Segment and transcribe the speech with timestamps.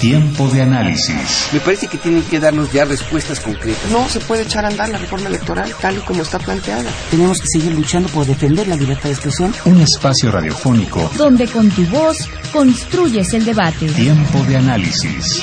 [0.00, 1.48] Tiempo de análisis.
[1.52, 3.90] Me parece que tienen que darnos ya respuestas concretas.
[3.90, 6.90] No se puede echar a andar la reforma electoral tal y como está planteada.
[7.10, 9.54] Tenemos que seguir luchando por defender la libertad de expresión.
[9.64, 12.16] Un espacio radiofónico donde con tu voz
[12.52, 13.86] construyes el debate.
[13.88, 15.42] Tiempo de análisis.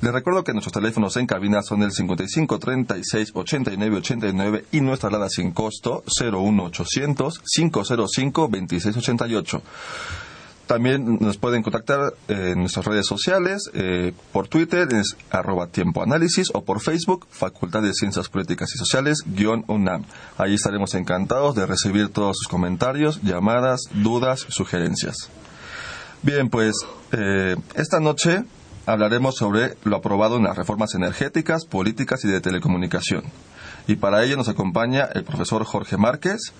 [0.00, 5.08] Les recuerdo que nuestros teléfonos en cabina son el 55 36 89 89 y nuestra
[5.08, 9.62] alada sin costo 01800 505 2688.
[10.68, 16.48] También nos pueden contactar en nuestras redes sociales, eh, por Twitter es arroba tiempo análisis
[16.52, 20.04] o por Facebook, Facultad de Ciencias Políticas y Sociales, guion UNAM.
[20.36, 25.30] Ahí estaremos encantados de recibir todos sus comentarios, llamadas, dudas, sugerencias.
[26.22, 26.74] Bien, pues
[27.12, 28.44] eh, esta noche
[28.88, 33.22] hablaremos sobre lo aprobado en las reformas energéticas, políticas y de telecomunicación.
[33.86, 36.52] Y para ello nos acompaña el profesor Jorge Márquez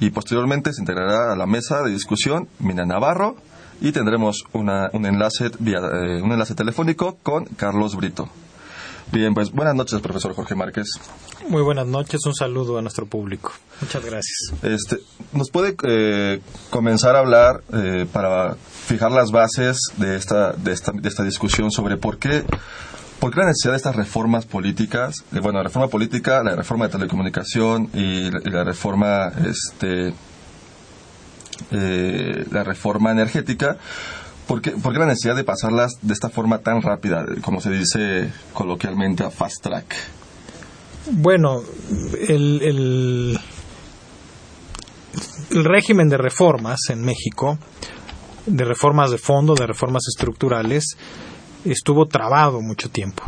[0.00, 3.36] y posteriormente se integrará a la mesa de discusión Mina Navarro,
[3.80, 8.28] y tendremos un, enlace eh, un enlace telefónico con Carlos Brito.
[9.14, 10.88] Bien, pues buenas noches, profesor Jorge Márquez.
[11.48, 13.52] Muy buenas noches, un saludo a nuestro público.
[13.80, 14.52] Muchas gracias.
[14.60, 14.98] Este,
[15.32, 20.90] ¿Nos puede eh, comenzar a hablar eh, para fijar las bases de esta, de, esta,
[20.90, 22.44] de esta discusión sobre por qué
[23.20, 25.24] ¿Por qué la necesidad de estas reformas políticas?
[25.32, 30.12] Eh, bueno, la reforma política, la reforma de telecomunicación y la, y la reforma, este,
[31.70, 33.78] eh, la reforma energética.
[34.46, 37.70] ¿Por qué, por qué la necesidad de pasarlas de esta forma tan rápida, como se
[37.70, 39.94] dice coloquialmente, a fast track?
[41.10, 41.62] Bueno,
[42.28, 43.40] el, el,
[45.50, 47.58] el régimen de reformas en México,
[48.46, 50.96] de reformas de fondo, de reformas estructurales,
[51.64, 53.22] estuvo trabado mucho tiempo.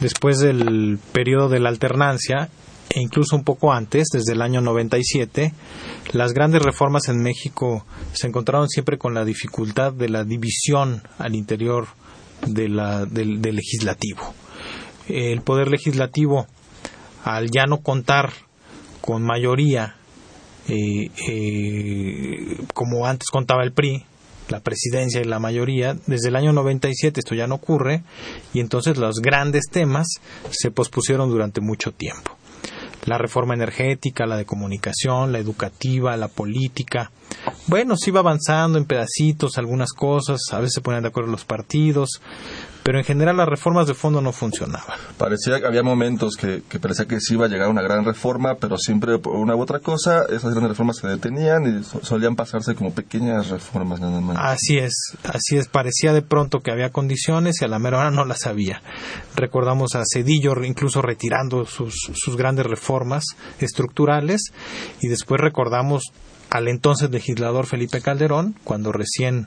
[0.00, 2.48] Después del periodo de la alternancia,
[2.90, 5.52] e incluso un poco antes, desde el año 97,
[6.12, 11.36] las grandes reformas en México se encontraron siempre con la dificultad de la división al
[11.36, 11.86] interior
[12.46, 12.68] de
[13.10, 14.34] del legislativo.
[15.08, 16.46] El poder legislativo,
[17.24, 18.32] al ya no contar
[19.00, 19.94] con mayoría,
[20.68, 24.04] eh, eh, como antes contaba el PRI,
[24.48, 28.02] la presidencia y la mayoría, desde el año 97 esto ya no ocurre
[28.52, 30.08] y entonces los grandes temas
[30.50, 32.39] se pospusieron durante mucho tiempo.
[33.06, 37.10] La reforma energética, la de comunicación, la educativa, la política.
[37.66, 41.44] Bueno, se iba avanzando en pedacitos algunas cosas, a veces se ponían de acuerdo los
[41.44, 42.20] partidos,
[42.82, 44.96] pero en general las reformas de fondo no funcionaban.
[45.18, 48.54] Parecía que había momentos que, que parecía que sí iba a llegar una gran reforma,
[48.54, 52.36] pero siempre por una u otra cosa, esas grandes reformas se detenían y so- solían
[52.36, 54.36] pasarse como pequeñas reformas nada más.
[54.40, 54.94] Así es,
[55.24, 55.68] así es.
[55.68, 58.82] Parecía de pronto que había condiciones y a la mera hora no las había.
[59.36, 63.24] Recordamos a Cedillo incluso retirando sus, sus grandes reformas
[63.58, 64.40] estructurales
[65.00, 66.04] y después recordamos
[66.50, 69.46] al entonces legislador Felipe Calderón, cuando recién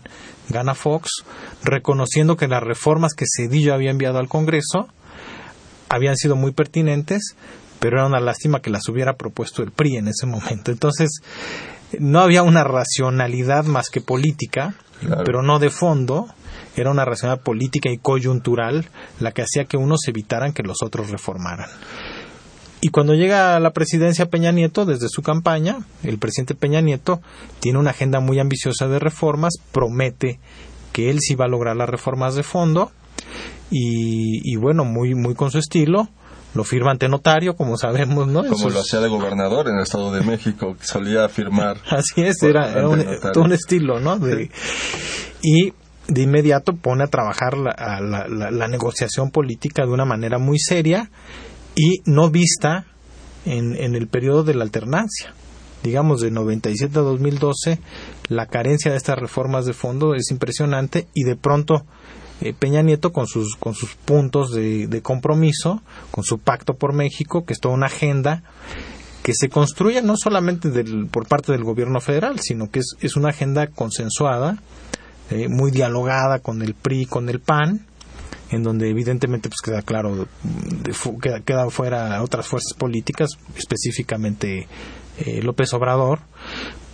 [0.50, 1.24] gana Fox,
[1.64, 4.88] reconociendo que las reformas que Cedillo había enviado al Congreso
[5.90, 7.36] habían sido muy pertinentes,
[7.80, 10.72] pero era una lástima que las hubiera propuesto el PRI en ese momento.
[10.72, 11.20] Entonces,
[12.00, 15.24] no había una racionalidad más que política, Claro.
[15.26, 16.28] pero no de fondo,
[16.78, 18.88] era una racionalidad política y coyuntural
[19.20, 21.70] la que hacía que unos evitaran que los otros reformaran.
[22.86, 27.22] Y cuando llega a la presidencia Peña Nieto, desde su campaña, el presidente Peña Nieto
[27.62, 30.42] tiene una agenda muy ambiciosa de reformas, promete
[30.92, 32.92] que él sí va a lograr las reformas de fondo
[33.72, 36.10] y, y bueno, muy, muy con su estilo,
[36.54, 38.44] lo firma ante notario, como sabemos, ¿no?
[38.44, 41.78] Como sus- lo hacía de gobernador en el Estado de México, que solía firmar.
[41.90, 43.04] Así es, era, era un,
[43.34, 44.20] todo un estilo, ¿no?
[44.20, 44.52] De-
[45.42, 45.74] Y
[46.08, 50.60] de inmediato pone a trabajar la, la- la- la negociación política de una manera muy
[50.60, 51.10] seria
[51.76, 52.86] y no vista
[53.46, 55.34] en, en el periodo de la alternancia.
[55.84, 57.80] Digamos, de 97 a 2012,
[58.30, 61.86] la carencia de estas reformas de fondo es impresionante y de pronto
[62.40, 65.82] eh, Peña Nieto con sus, con sus puntos de, compromiso,
[66.12, 68.44] con su pacto por México, que es toda una agenda
[69.24, 73.16] que se construye no solamente del- por parte del gobierno federal, sino que es, es
[73.18, 74.60] una agenda consensuada,
[75.32, 77.86] eh, muy dialogada con el PRI, con el PAN,
[78.54, 80.28] en donde evidentemente pues queda claro,
[81.22, 84.68] queda, queda fuera otras fuerzas políticas, específicamente
[85.18, 86.20] eh, López Obrador.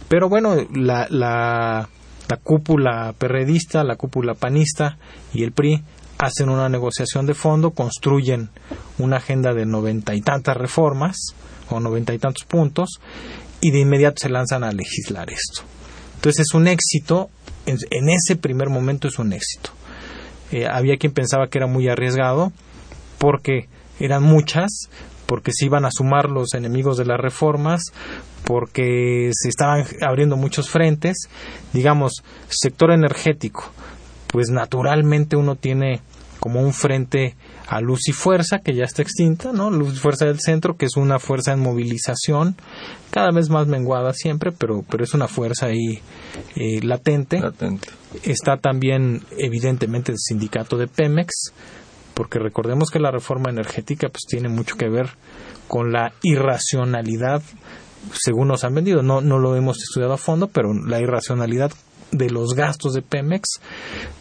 [0.07, 1.89] Pero bueno, la, la,
[2.27, 4.97] la cúpula perredista, la cúpula panista
[5.33, 5.83] y el PRI
[6.17, 8.49] hacen una negociación de fondo, construyen
[8.97, 11.17] una agenda de noventa y tantas reformas
[11.69, 12.99] o noventa y tantos puntos
[13.61, 15.61] y de inmediato se lanzan a legislar esto.
[16.15, 17.29] Entonces es un éxito,
[17.65, 19.71] en ese primer momento es un éxito.
[20.51, 22.51] Eh, había quien pensaba que era muy arriesgado
[23.17, 23.67] porque
[23.99, 24.89] eran muchas,
[25.25, 27.83] porque se iban a sumar los enemigos de las reformas,
[28.45, 31.29] porque se estaban abriendo muchos frentes.
[31.73, 33.65] Digamos, sector energético,
[34.27, 36.01] pues naturalmente uno tiene
[36.39, 37.35] como un frente
[37.69, 39.69] a Luz y Fuerza, que ya está extinta, ¿no?
[39.69, 42.55] Luz y Fuerza del Centro, que es una fuerza en movilización,
[43.11, 46.01] cada vez más menguada siempre, pero, pero es una fuerza ahí
[46.55, 47.39] eh, latente.
[47.39, 47.89] Latente.
[48.23, 51.53] Está también, evidentemente, el sindicato de Pemex,
[52.15, 55.11] porque recordemos que la reforma energética pues tiene mucho que ver
[55.67, 57.43] con la irracionalidad,
[58.13, 59.03] según nos han vendido.
[59.03, 61.71] No, no lo hemos estudiado a fondo, pero la irracionalidad
[62.11, 63.59] de los gastos de Pemex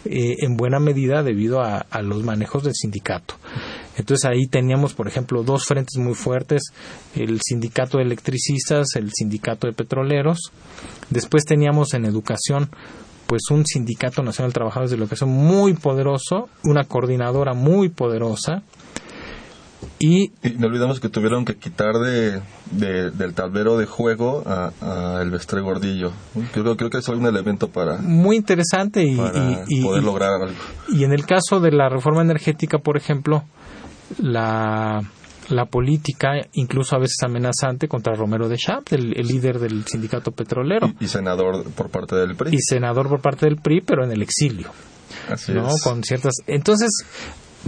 [0.05, 3.35] eh, en buena medida debido a, los manejos del sindicato.
[3.97, 6.63] Entonces ahí teníamos, por ejemplo, dos frentes muy fuertes,
[7.15, 10.53] el sindicato de electricistas, el sindicato de petroleros.
[11.11, 12.71] Después teníamos en educación
[13.27, 18.63] pues un sindicato nacional de trabajadores de educación muy poderoso, una coordinadora muy poderosa
[20.01, 22.41] y Y no olvidamos que tuvieron que quitar de,
[22.71, 26.13] de- del tablero de juego a, a Elvestre Gordillo.
[26.53, 29.39] Creo, creo que es un elemento para, muy interesante y, para
[29.69, 30.55] y- y- poder lograr algo.
[30.89, 33.45] Y en el caso de la reforma energética, por ejemplo,
[34.19, 35.01] la,
[35.49, 40.31] la política, incluso a veces amenazante, contra Romero de Champ, el, el líder del sindicato
[40.33, 42.55] petrolero, Y, y senador por parte del PRI.
[42.55, 44.69] y senador por parte del PRI, pero en el exilio,
[45.31, 45.69] Así ¿no?
[45.69, 45.83] es.
[45.83, 46.35] Con ciertas.
[46.47, 46.89] Entonces,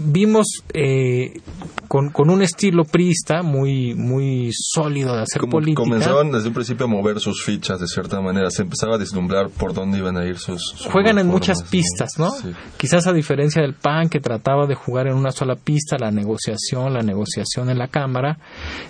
[0.02, 1.40] vimos eh,
[1.88, 5.82] con, con, un estilo priista muy muy sólido de hacer Como política.
[5.82, 9.50] Comenzaron desde un principio a mover sus fichas de cierta manera, se empezaba a deslumbrar
[9.50, 10.62] por dónde iban a ir sus...
[10.62, 12.30] sus Juegan en muchas pistas, ¿no?
[12.30, 12.52] Sí.
[12.76, 16.92] Quizás a diferencia del PAN que trataba de jugar en una sola pista, la negociación,
[16.92, 18.38] la negociación en la Cámara,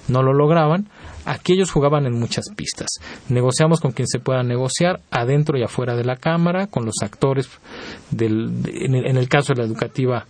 [0.09, 0.89] no lo lograban.
[1.27, 2.89] Aquí ellos jugaban en muchas pistas.
[3.29, 7.49] Negociamos con quien se pueda negociar, adentro y afuera de la Cámara, con los actores,
[8.11, 10.27] del, de- en, el, en el caso de la educativa,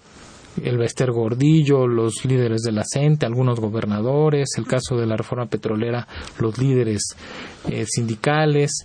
[0.62, 5.46] el Bester Gordillo, los líderes de la CENTE, algunos gobernadores, el caso de la reforma
[5.46, 6.06] petrolera,
[6.38, 7.14] los líderes
[7.68, 8.84] eh, sindicales,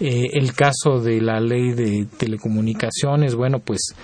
[0.00, 3.94] eh, el caso de la ley de telecomunicaciones, bueno, pues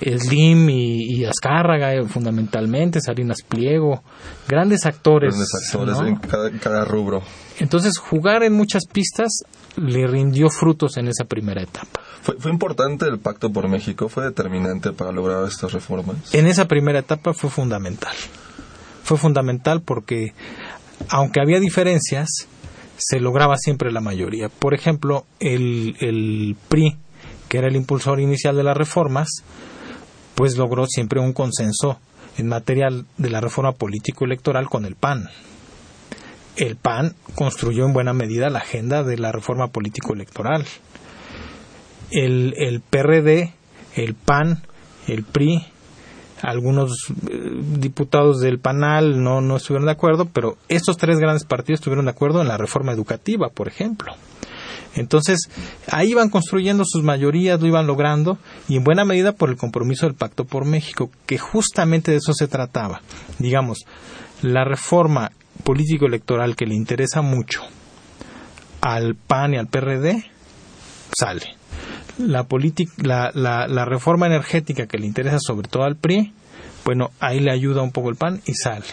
[0.00, 4.02] Slim y, y Azcárraga eh, fundamentalmente, Salinas Pliego,
[4.48, 5.34] grandes actores.
[5.34, 6.06] Grandes actores ¿no?
[6.06, 7.22] en cada, cada rubro.
[7.58, 9.44] Entonces, jugar en muchas pistas
[9.76, 12.00] le rindió frutos en esa primera etapa.
[12.22, 14.08] ¿Fue, fue importante el Pacto por México?
[14.08, 16.34] ¿Fue determinante para lograr estas reformas?
[16.34, 18.14] En esa primera etapa fue fundamental.
[19.02, 20.32] Fue fundamental porque,
[21.08, 22.48] aunque había diferencias,
[22.96, 24.48] se lograba siempre la mayoría.
[24.48, 26.96] Por ejemplo, el, el PRI,
[27.54, 29.28] que era el impulsor inicial de las reformas,
[30.34, 32.00] pues logró siempre un consenso
[32.36, 35.28] en materia de la reforma político-electoral con el PAN.
[36.56, 40.66] El PAN construyó en buena medida la agenda de la reforma político-electoral.
[42.10, 43.54] El, el PRD,
[43.94, 44.64] el PAN,
[45.06, 45.64] el PRI,
[46.42, 46.90] algunos
[47.30, 52.06] eh, diputados del PANAL no, no estuvieron de acuerdo, pero estos tres grandes partidos estuvieron
[52.06, 54.12] de acuerdo en la reforma educativa, por ejemplo.
[54.94, 55.48] Entonces,
[55.90, 60.06] ahí iban construyendo sus mayorías, lo iban logrando, y en buena medida por el compromiso
[60.06, 63.00] del Pacto por México, que justamente de eso se trataba.
[63.38, 63.84] Digamos,
[64.42, 65.32] la reforma
[65.64, 67.62] político-electoral que le interesa mucho
[68.80, 70.24] al PAN y al PRD,
[71.16, 71.56] sale.
[72.18, 72.46] La,
[72.98, 76.32] la, la, la reforma energética que le interesa sobre todo al PRI,
[76.84, 78.84] bueno, ahí le ayuda un poco el PAN y sale.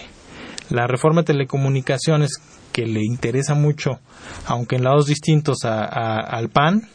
[0.69, 2.31] La reforma de telecomunicaciones
[2.71, 3.99] que le interesa mucho,
[4.45, 6.87] aunque en lados distintos a, al PAN,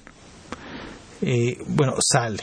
[1.23, 2.43] eh, bueno, sale.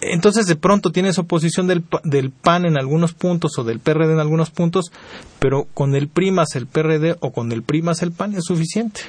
[0.00, 4.20] Entonces de pronto tienes oposición del, del PAN en algunos puntos o del PRD en
[4.20, 4.92] algunos puntos,
[5.38, 8.44] pero con el PRI más el PRD o con el PRI más el PAN es
[8.44, 9.00] suficiente.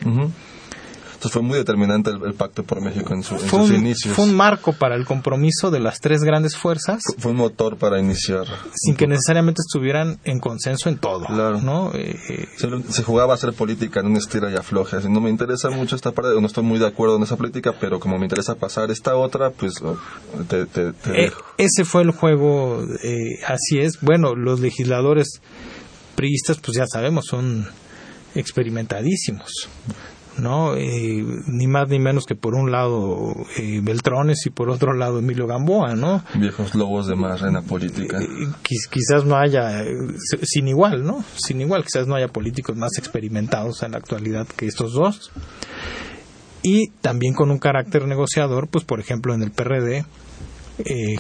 [1.25, 4.13] Entonces fue muy determinante el, el, Pacto por México en, su, en sus un, inicios.
[4.13, 7.01] Fue un marco para el compromiso de las tres grandes fuerzas.
[7.03, 8.46] Fue, fue un motor para iniciar.
[8.75, 11.25] Sin que necesariamente estuvieran en consenso en todo.
[11.25, 11.62] Claro.
[11.62, 11.91] ¿no?
[11.96, 14.98] Eh, se, se, jugaba a hacer política en un estira y afloje.
[14.98, 17.74] Así, no me interesa mucho esta parte, no estoy muy de acuerdo en esa política,
[17.79, 19.82] pero como me interesa pasar esta otra, pues
[20.48, 24.00] te, te, te eh, Ese fue el juego, eh, así es.
[24.01, 25.41] Bueno, los legisladores
[26.15, 27.67] priistas, pues ya sabemos, son
[28.36, 29.70] experimentadísimos.
[30.38, 30.75] ¿No?
[30.75, 35.20] Eh, ni más ni menos que por un lado eh, Beltrones y por otro lado
[35.20, 36.24] Emilio Gamboa, ¿no?
[36.36, 38.20] Viejos lobos de mar en la política.
[38.22, 38.27] Eh,
[38.63, 39.84] quizás no haya,
[40.42, 41.24] sin igual, ¿no?
[41.36, 45.32] Sin igual, quizás no haya políticos más experimentados en la actualidad que estos dos.
[46.63, 50.06] Y también con un carácter negociador, pues por ejemplo en el PRD,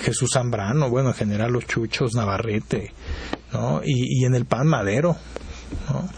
[0.01, 2.91] Jesús Zambrano, bueno, en general los Chuchos, Navarrete,
[3.53, 3.81] ¿no?
[3.85, 5.15] Y, y en el PAN Madero,
[5.89, 6.09] ¿no?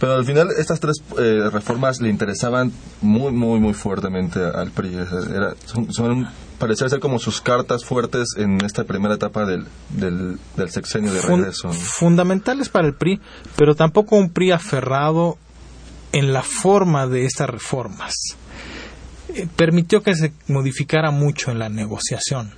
[0.00, 4.94] Pero al final estas tres eh, reformas le interesaban muy, muy, muy fuertemente al PRI.
[4.94, 6.26] Era, son, son,
[6.74, 11.68] ser como sus cartas fuertes en esta primera etapa del, del, del sexenio de regreso.
[11.68, 11.74] ¿no?
[11.74, 13.20] Fundamentales para el PRI,
[13.56, 15.36] pero tampoco un PRI aferrado
[16.12, 18.14] en la forma de estas reformas.
[19.28, 22.54] Eh, permitió que se modificara mucho en la negociación.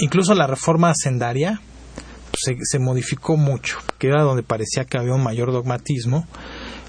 [0.00, 1.60] Incluso la reforma hacendaria
[2.38, 6.26] se, se, modificó mucho, que era donde parecía que había un mayor dogmatismo.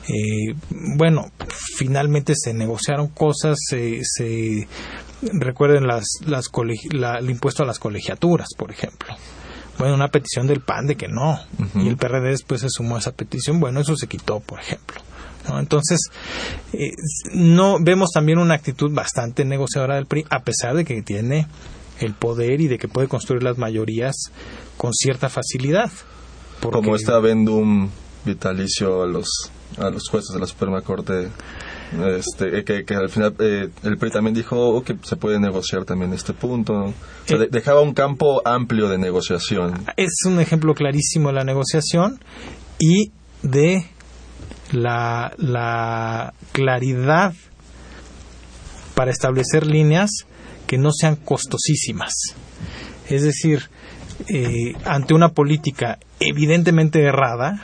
[0.07, 0.55] Eh,
[0.97, 1.31] bueno,
[1.77, 4.67] finalmente se negociaron cosas, se, se
[5.21, 6.49] recuerden las, las
[6.91, 9.15] la, el impuesto a las colegiaturas, por ejemplo.
[9.77, 11.83] Bueno, una petición del PAN de que no, uh -huh.
[11.83, 15.01] y el PRD después se sumó a esa petición, bueno, eso se quitó, por ejemplo.
[15.47, 15.59] ¿no?
[15.59, 15.99] Entonces,
[16.73, 16.91] eh,
[17.33, 21.47] no vemos también una actitud bastante negociadora del PRI, a pesar de que tiene
[22.01, 24.15] el poder y de que puede construir las mayorías
[24.77, 25.91] con cierta facilidad.
[26.59, 26.79] Porque...
[26.79, 27.89] Como este adendum
[28.25, 31.29] vitalicio a los a los jueces de la Suprema Corte,
[32.17, 36.13] este, que, que al final eh, el PRI también dijo que se puede negociar también
[36.13, 36.73] este punto.
[36.73, 36.93] O
[37.25, 39.85] sea, eh, dejaba un campo amplio de negociación.
[39.97, 42.19] Es un ejemplo clarísimo de la negociación
[42.79, 43.11] y
[43.43, 43.85] de
[44.71, 47.33] la, la claridad
[48.95, 50.11] para establecer líneas
[50.71, 52.13] que no sean costosísimas.
[53.09, 53.69] Es decir,
[54.29, 57.61] eh, ante una política evidentemente errada,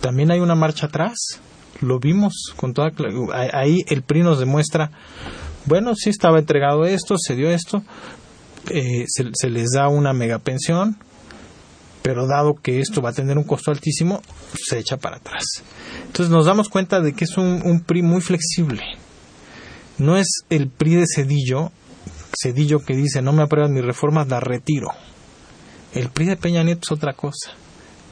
[0.00, 1.40] también hay una marcha atrás.
[1.80, 2.92] Lo vimos con toda
[3.52, 4.92] ahí el PRI nos demuestra,
[5.66, 7.82] bueno, sí estaba entregado esto, se dio esto,
[8.68, 10.98] eh, se, les da una mega pensión,
[12.02, 14.22] pero dado que esto va a tener un costo altísimo,
[14.54, 15.64] se echa para atrás.
[16.06, 18.99] Entonces nos damos cuenta de que es un PRI muy flexible.
[20.00, 21.72] No es el PRI de Cedillo,
[22.42, 24.88] Cedillo que dice no me aprueban mis reformas, las retiro.
[25.92, 27.52] El PRI de Peña Nieto es otra cosa.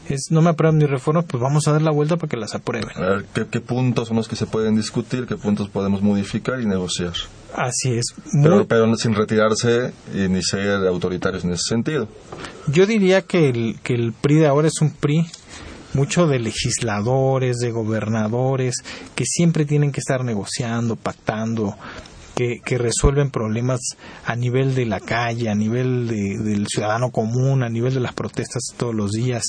[0.06, 2.54] Es no me aprueban mis reformas, pues vamos a dar la vuelta para que las
[2.54, 2.90] aprueben.
[2.94, 5.26] A ver, ¿qué, qué puntos son los que se pueden discutir?
[5.26, 7.14] ¿Qué puntos podemos modificar y negociar?
[7.54, 8.14] Así es.
[8.42, 12.06] Pero sin retirarse y ni ser autoritarios en ese sentido.
[12.66, 15.26] Yo diría que el, que el PRI de ahora es un PRI
[15.94, 18.76] mucho de legisladores, de gobernadores,
[19.14, 21.76] que siempre tienen que estar negociando, pactando,
[22.36, 23.80] que, que resuelven problemas
[24.24, 28.12] a nivel de la calle, a nivel de- del ciudadano común, a nivel de las
[28.12, 29.42] protestas todos los días.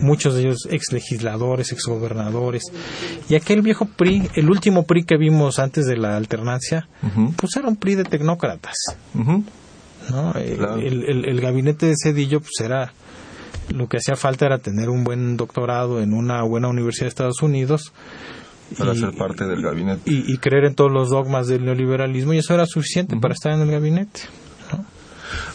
[0.00, 2.62] Muchos de ellos ex legisladores, ex gobernadores.
[3.28, 6.88] Y aquel viejo PRI, el último PRI que vimos antes de la alternancia,
[7.36, 8.76] pues era un PRI de tecnócratas.
[10.10, 10.32] ¿no?
[10.36, 10.76] Eh, Claro.
[10.76, 12.94] El, el- el gabinete de Cedillo, pues era
[13.70, 17.42] lo que hacía falta era tener un buen doctorado en una buena universidad de Estados
[17.42, 17.92] Unidos
[18.78, 20.02] Para y, ser parte del gabinete.
[20.10, 23.52] y- y creer en todos los dogmas del neoliberalismo y eso era suficiente para estar
[23.52, 24.20] en el gabinete.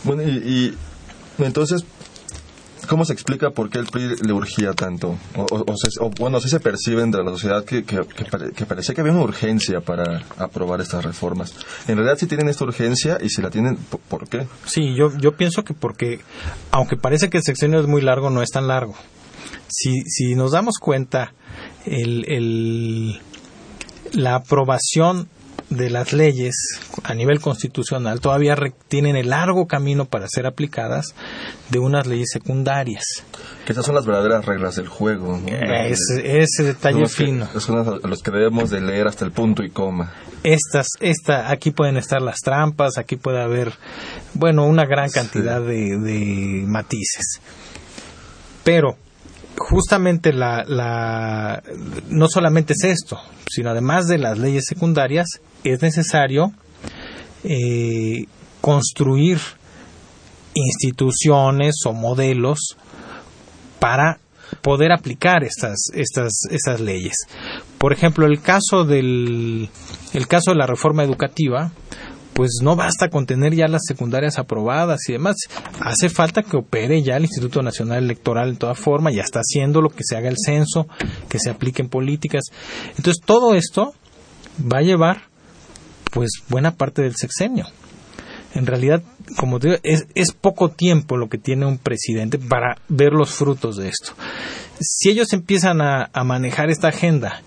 [0.04, 0.76] Bueno, y,
[1.40, 1.86] y entonces,
[2.92, 5.18] ¿cómo se explica por qué el PRI le urgía tanto?
[5.36, 8.26] O, o- o se- o, bueno, sí se percibe entre la sociedad que, que, que
[8.54, 11.54] que parecía que había una urgencia para aprobar estas reformas.
[11.88, 14.46] En realidad sí tienen esta urgencia y si la tienen, ¿por, por qué?
[14.66, 16.20] Sí, yo, yo pienso que porque,
[16.72, 18.96] aunque parece que el sexenio es muy largo, no es tan largo.
[19.70, 21.34] Si, si nos damos cuenta,
[21.86, 23.20] el, el-
[24.14, 25.30] la aprobación
[25.72, 26.54] de las leyes
[27.04, 31.16] a nivel constitucional todavía re- tienen el largo camino para ser aplicadas
[31.70, 33.04] de unas leyes secundarias.
[33.66, 35.38] Que esas son las verdaderas reglas del juego.
[35.38, 35.48] ¿no?
[35.48, 37.48] Ese, ese detalle los que- fino.
[37.60, 40.14] son los- los que debemos de leer hasta el punto y coma.
[40.44, 43.74] estas, esta, aquí pueden estar las trampas, aquí puede haber,
[44.34, 47.40] bueno, una gran cantidad de, de matices.
[48.64, 48.98] Pero,
[49.70, 51.64] justamente la, la,
[52.10, 55.28] no solamente es esto, sino además de las leyes secundarias,
[55.64, 56.52] es necesario
[57.44, 58.26] eh,
[58.60, 59.40] construir
[60.54, 62.76] instituciones o modelos
[63.80, 64.20] para
[64.62, 67.16] poder aplicar estas, estas, estas leyes.
[67.78, 69.70] Por ejemplo, el caso del
[70.14, 71.72] el caso de la reforma educativa,
[72.34, 75.36] pues no basta con tener ya las secundarias aprobadas y demás.
[75.80, 79.82] Hace falta que opere ya el Instituto Nacional Electoral en toda forma, ya está haciendo
[79.82, 80.88] lo que se haga el censo,
[81.30, 82.44] que se apliquen políticas.
[82.98, 83.94] Entonces, todo esto
[84.62, 85.24] va a llevar
[86.12, 87.68] pues buena parte del sexenio.
[88.54, 89.02] En realidad,
[89.38, 93.32] como te digo, es, es poco tiempo lo que tiene un presidente para ver los
[93.32, 94.12] frutos de esto.
[94.80, 97.42] Si ellos empiezan a, a manejar esta agenda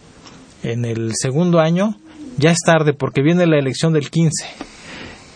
[0.62, 1.96] en el segundo año,
[2.38, 4.73] ya es tarde porque viene la elección del 15.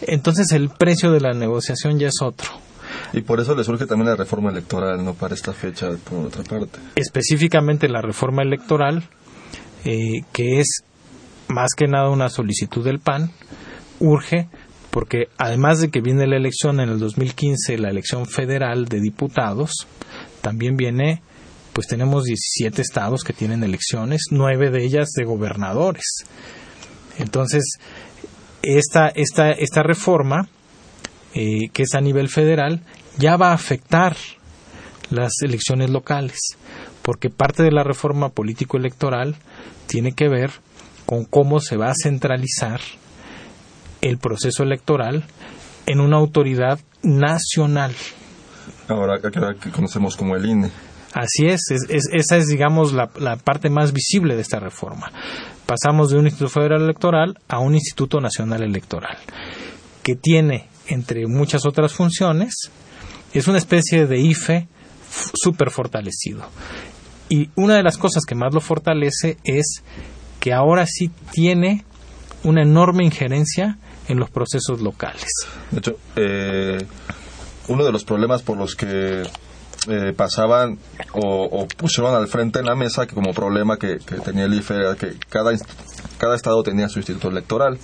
[0.02, 2.48] Entonces el precio de la negociación ya es otro.
[3.12, 5.14] Y por eso le surge también la reforma electoral, ¿no?
[5.14, 6.78] Para esta fecha, por otra parte.
[6.94, 9.04] Específicamente la reforma electoral,
[9.84, 10.82] eh, que es
[11.48, 13.30] más que nada una solicitud del PAN,
[14.00, 14.48] urge
[14.90, 19.86] porque además de que viene la elección en el 2015, la elección federal de diputados,
[20.40, 21.22] también viene,
[21.72, 26.24] pues tenemos 17 estados que tienen elecciones, nueve de ellas de gobernadores.
[27.18, 27.78] Entonces,
[28.62, 30.48] esta, esta, esta reforma,
[31.34, 32.82] eh, que es a nivel federal,
[33.18, 34.16] ya va a afectar
[35.10, 36.38] las elecciones locales,
[37.02, 39.36] porque parte de la reforma político-electoral
[39.86, 40.50] tiene que ver
[41.06, 42.80] con cómo se va a centralizar
[44.00, 45.24] el proceso electoral
[45.86, 47.94] en una autoridad nacional.
[48.88, 50.70] Ahora que, conocemos como el INE.
[51.14, 55.10] Así es, es, es esa es, digamos, la, la, parte más visible de esta reforma.
[55.68, 59.18] Pasamos de un Instituto Federal Electoral a un Instituto Nacional Electoral,
[60.02, 62.70] que tiene, entre muchas otras funciones,
[63.34, 64.66] es una especie de IFE
[65.34, 66.46] súper fortalecido.
[67.28, 69.82] Y una de las cosas que más lo fortalece es
[70.40, 71.84] que ahora sí tiene
[72.44, 73.76] una enorme injerencia
[74.08, 75.28] en los procesos locales.
[75.70, 76.78] De hecho, eh,
[77.68, 79.22] uno de los problemas por los que
[79.88, 80.78] eh, pasaban
[81.12, 84.74] o, o, pusieron al frente en la mesa que como problema que, tenía el IFE
[84.74, 85.52] era que cada,
[86.18, 87.78] cada estado tenía su instituto electoral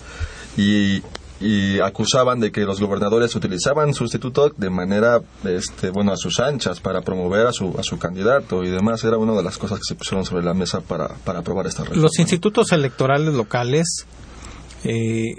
[0.57, 1.03] y,
[1.40, 6.40] y acusaban de que los gobernadores utilizaban su instituto de manera este, bueno a sus
[6.40, 9.79] anchas para promover a su, a su candidato y demás era una de las cosas
[9.79, 12.03] que se pusieron sobre la mesa para, para aprobar esta reforma.
[12.03, 14.07] Los institutos electorales locales
[14.85, 15.35] eh,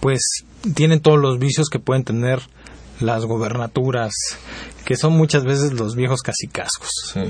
[0.00, 2.40] pues tienen todos los vicios que pueden tener
[3.00, 4.12] las gobernaturas,
[4.88, 7.20] que son muchas veces los viejos casicascos, sí.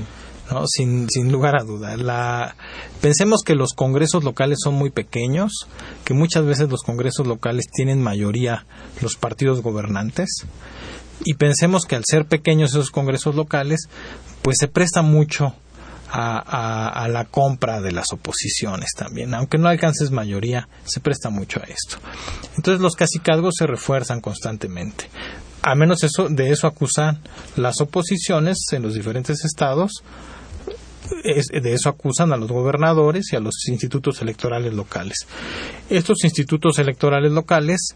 [0.49, 0.63] ¿no?
[0.65, 1.97] sin, sin lugar a duda.
[1.97, 2.55] La,
[3.01, 5.67] Pensemos que los congresos locales son muy pequeños,
[6.05, 8.65] que muchas veces los congresos locales tienen mayoría
[9.01, 10.45] los partidos gobernantes,
[11.25, 13.89] y pensemos que al ser pequeños esos congresos locales,
[14.41, 15.53] pues se presta mucho
[16.09, 19.33] a, a, la compra de las oposiciones también.
[19.33, 21.97] Aunque no alcances mayoría, se presta mucho a esto.
[22.55, 25.09] Entonces los cacicazgos se refuerzan constantemente.
[25.61, 27.19] A menos eso, de eso acusan
[27.55, 30.03] las oposiciones en los diferentes estados,
[31.23, 35.27] de eso acusan a los gobernadores y a los institutos electorales locales.
[35.89, 37.95] Estos institutos electorales locales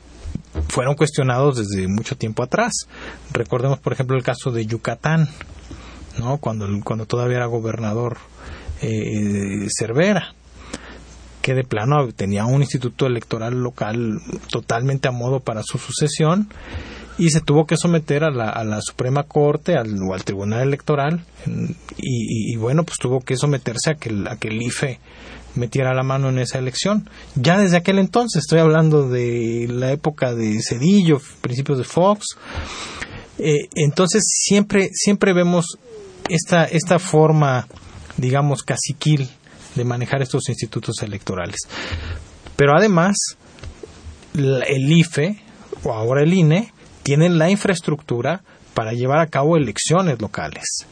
[0.68, 2.88] fueron cuestionados desde mucho tiempo atrás.
[3.32, 5.30] Recordemos, por ejemplo, el caso de Yucatán,
[6.20, 6.38] ¿no?
[6.38, 8.18] cuando, cuando todavía era gobernador
[8.82, 10.34] eh, Cervera
[11.42, 16.50] que de plano tenía un instituto electoral local totalmente a modo para su sucesión
[17.18, 20.62] y se tuvo que someter a la, a la Suprema Corte al, o al Tribunal
[20.62, 21.26] Electoral
[21.98, 25.00] y, bueno pues tuvo que someterse a que, que el IFE
[25.56, 30.34] metiera la mano en esa elección ya desde aquel entonces estoy hablando de la época
[30.34, 32.38] de Cedillo principios de Fox
[33.38, 35.78] eh, entonces siempre siempre vemos
[36.30, 37.68] esta, esta forma,
[38.18, 39.30] digamos, caciquil
[39.76, 41.62] de manejar estos institutos electorales.
[42.56, 43.16] Pero además,
[44.34, 45.42] el IFE,
[45.84, 46.73] o ahora el INE,
[47.04, 48.42] tienen la infraestructura
[48.74, 50.88] para llevar a cabo elecciones locales.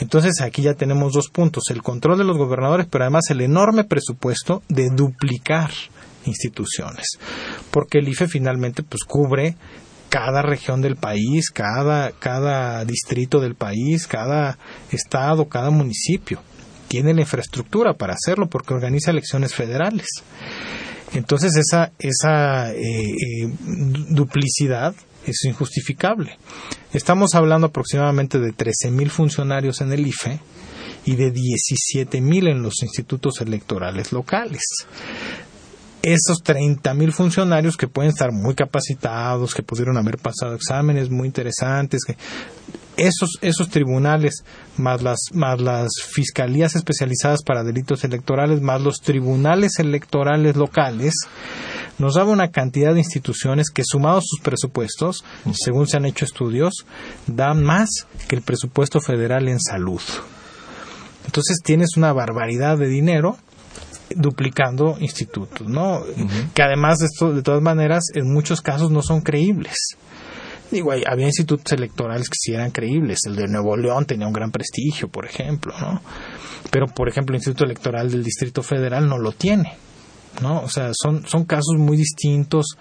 [0.00, 3.84] Entonces aquí ya tenemos dos puntos, el control de los gobernadores, pero además el enorme
[3.84, 5.70] presupuesto de duplicar
[6.24, 7.18] instituciones,
[7.70, 9.56] porque el IFE finalmente pues cubre
[10.08, 14.58] cada región del país, cada, cada distrito del país, cada
[14.90, 16.42] estado, cada municipio.
[16.88, 20.06] Tiene la infraestructura para hacerlo porque organiza elecciones federales.
[21.12, 23.54] Entonces esa, esa eh, eh,
[24.08, 24.94] duplicidad
[25.26, 26.38] es injustificable.
[26.92, 30.40] Estamos hablando aproximadamente de 13.000 funcionarios en el IFE
[31.04, 34.62] y de 17.000 en los institutos electorales locales
[36.02, 41.26] esos 30 mil funcionarios que pueden estar muy capacitados, que pudieron haber pasado exámenes muy
[41.26, 42.16] interesantes, que
[43.00, 44.44] esos, esos tribunales,
[44.76, 51.14] más las, más las fiscalías especializadas para delitos electorales, más los tribunales electorales locales,
[51.98, 56.86] nos daba una cantidad de instituciones que sumados sus presupuestos, según se han hecho estudios,
[57.26, 57.88] dan más
[58.28, 60.02] que el presupuesto federal en salud.
[61.24, 63.38] Entonces tienes una barbaridad de dinero
[64.14, 66.02] duplicando institutos, ¿no?
[66.54, 69.96] Que además de esto, de todas maneras, en muchos casos no son creíbles.
[70.70, 73.18] Digo, había institutos electorales que sí eran creíbles.
[73.26, 76.00] El de Nuevo León tenía un gran prestigio, por ejemplo, ¿no?
[76.70, 79.74] Pero, por ejemplo, el Instituto Electoral del Distrito Federal no lo tiene,
[80.40, 80.62] ¿no?
[80.62, 82.76] O sea, son, son casos muy distintos,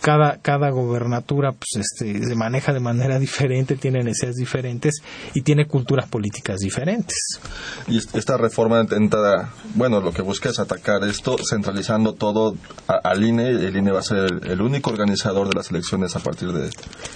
[0.00, 5.02] cada, cada gobernatura pues, este, se maneja de manera diferente, tiene necesidades diferentes
[5.34, 7.40] y tiene culturas políticas diferentes.
[7.88, 13.48] Y esta reforma intenta, bueno, lo que busca es atacar esto centralizando todo al INE.
[13.48, 16.70] El INE va a ser el, único organizador de las elecciones a partir de...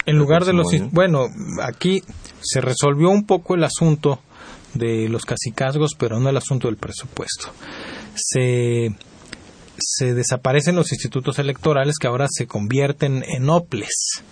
[0.05, 0.67] En lugar de los...
[0.91, 1.27] Bueno,
[1.63, 2.03] aquí
[2.41, 4.19] se resolvió un poco el asunto
[4.73, 7.49] de los casicazgos, pero no el asunto del presupuesto.
[8.15, 8.95] Se
[9.81, 14.23] se desaparecen los institutos electorales que ahora se convierten en OPLES,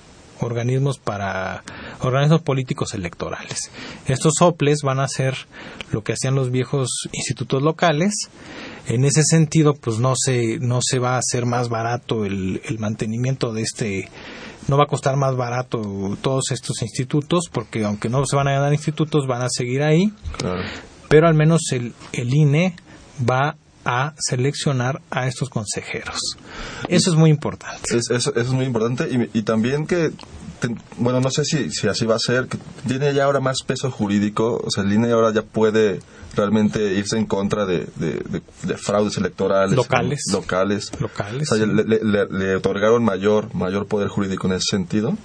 [0.42, 1.64] organismos para
[2.02, 3.72] organismos políticos electorales.
[4.06, 5.36] Estos OPLES van a ser
[5.92, 8.14] lo que hacían los viejos institutos locales.
[8.88, 13.54] En ese sentido, pues no se no se va a hacer más barato el, mantenimiento
[13.54, 14.10] de este
[14.68, 15.82] no va a costar más barato
[16.22, 20.12] todos estos institutos porque aunque no se van a ganar institutos van a seguir ahí.
[21.10, 22.76] Pero al menos el, el INE
[23.18, 23.56] va
[23.88, 26.20] a seleccionar a estos consejeros.
[26.90, 27.98] Eso es muy importante.
[27.98, 30.12] eso, es muy importante y, también que
[30.98, 33.92] bueno, no sé si, si así va a ser, que tiene ya ahora más peso
[33.92, 36.00] jurídico, o sea, el INE ahora ya puede
[36.36, 37.88] realmente irse en contra de,
[38.76, 40.22] fraudes electorales locales.
[40.32, 40.92] Locales.
[41.00, 45.16] locales o sea, le, otorgaron mayor, mayor poder jurídico en ese sentido.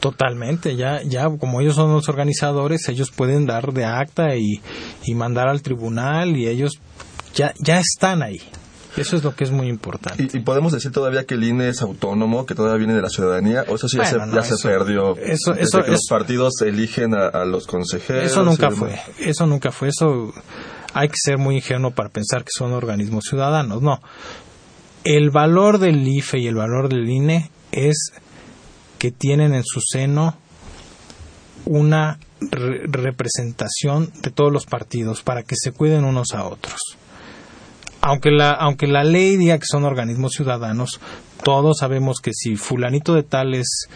[0.00, 4.60] Totalmente, ya, ya como ellos son los organizadores, ellos pueden dar de acta y,
[5.04, 6.80] y mandar al tribunal y ellos
[7.34, 8.40] ya, ya están ahí.
[8.96, 10.28] Eso es lo que es muy importante.
[10.32, 13.64] ¿Y, podemos decir todavía que el INE es autónomo, que todavía viene de la ciudadanía?
[13.68, 14.18] ¿O eso sí ya, se,
[14.62, 15.16] perdió?
[15.16, 18.30] Eso, eso, que los partidos eligen a, los consejeros.
[18.30, 18.98] Eso nunca fue.
[19.18, 19.88] Eso nunca fue.
[19.88, 20.32] Eso
[20.92, 23.80] hay que ser muy ingenuo para pensar que son organismos ciudadanos.
[23.80, 24.02] No.
[25.04, 28.12] El valor del IFE y el valor del INE es
[28.98, 30.36] que tienen en su seno
[31.64, 36.98] una representación de todos los partidos para que se cuiden unos a otros
[38.02, 41.00] aunque la, aunque la ley diga que son organismos ciudadanos,
[41.42, 43.88] todos sabemos que si fulanito de tal es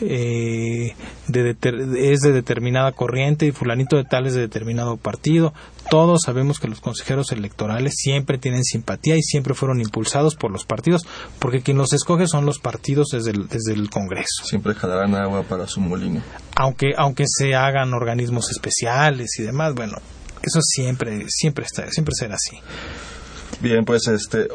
[0.00, 0.94] eh,
[1.28, 5.52] de deter- es de determinada corriente y fulanito de tal es de determinado partido.
[5.90, 10.64] Todos sabemos que los consejeros electorales siempre tienen simpatía y siempre fueron impulsados por los
[10.64, 11.06] partidos,
[11.38, 14.44] porque quien los escoge son los partidos desde el, desde el Congreso.
[14.44, 16.22] Siempre jalarán agua para su molino.
[16.56, 19.96] Aunque, aunque se hagan organismos especiales y demás, bueno,
[20.42, 22.56] eso siempre, siempre está, siempre será así.
[23.64, 24.46] Bien, pues este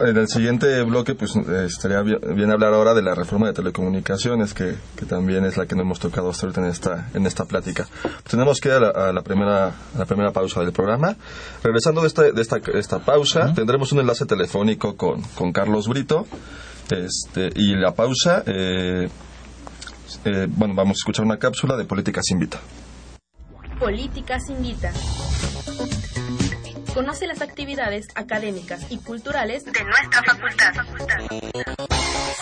[0.00, 4.74] en el siguiente bloque pues estaría bien, hablar ahora de la reforma de telecomunicaciones que,
[4.96, 7.86] que también es la que no hemos tocado hasta ahorita en esta en esta plática.
[8.28, 11.14] tenemos que ir a la, a la primera a la primera pausa del programa.
[11.62, 16.26] Regresando de esta de esta, esta pausa tendremos un enlace telefónico con, con Carlos Brito.
[16.90, 19.08] Este, y la pausa eh,
[20.24, 22.58] eh, bueno, vamos a escuchar una cápsula de Políticas Invita.
[23.78, 24.92] Políticas Invita.
[26.94, 30.74] Conoce las actividades académicas y culturales de nuestra facultad.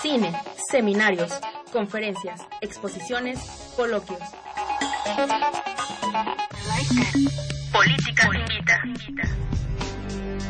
[0.01, 0.33] Cine,
[0.71, 1.33] seminarios,
[1.73, 3.39] conferencias, exposiciones,
[3.77, 4.21] coloquios.
[7.73, 8.29] Políticas
[8.85, 9.39] Invita.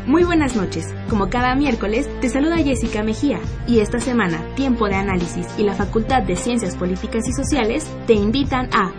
[0.06, 0.86] Muy buenas noches.
[1.10, 5.74] Como cada miércoles, te saluda Jessica Mejía y esta semana Tiempo de Análisis y la
[5.74, 8.92] Facultad de Ciencias Políticas y Sociales te invitan a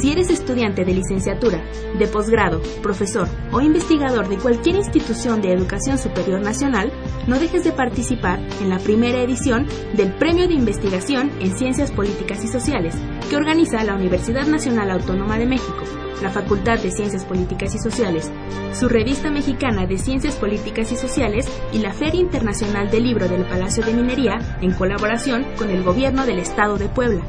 [0.00, 1.62] si eres estudiante de licenciatura,
[1.98, 6.92] de posgrado, profesor o investigador de cualquier institución de educación superior nacional,
[7.26, 12.44] no dejes de participar en la primera edición del Premio de Investigación en Ciencias Políticas
[12.44, 12.94] y Sociales
[13.28, 15.82] que organiza la Universidad Nacional Autónoma de México,
[16.22, 18.30] la Facultad de Ciencias Políticas y Sociales,
[18.72, 23.44] su revista mexicana de Ciencias Políticas y Sociales y la Feria Internacional del Libro del
[23.44, 27.22] Palacio de Minería en colaboración con el Gobierno del Estado de Puebla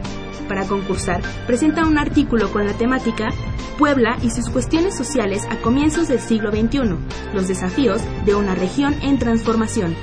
[0.47, 3.29] para concursar, presenta un artículo con la temática
[3.77, 6.95] Puebla y sus cuestiones sociales a comienzos del siglo XXI,
[7.33, 9.95] los desafíos de una región en transformación.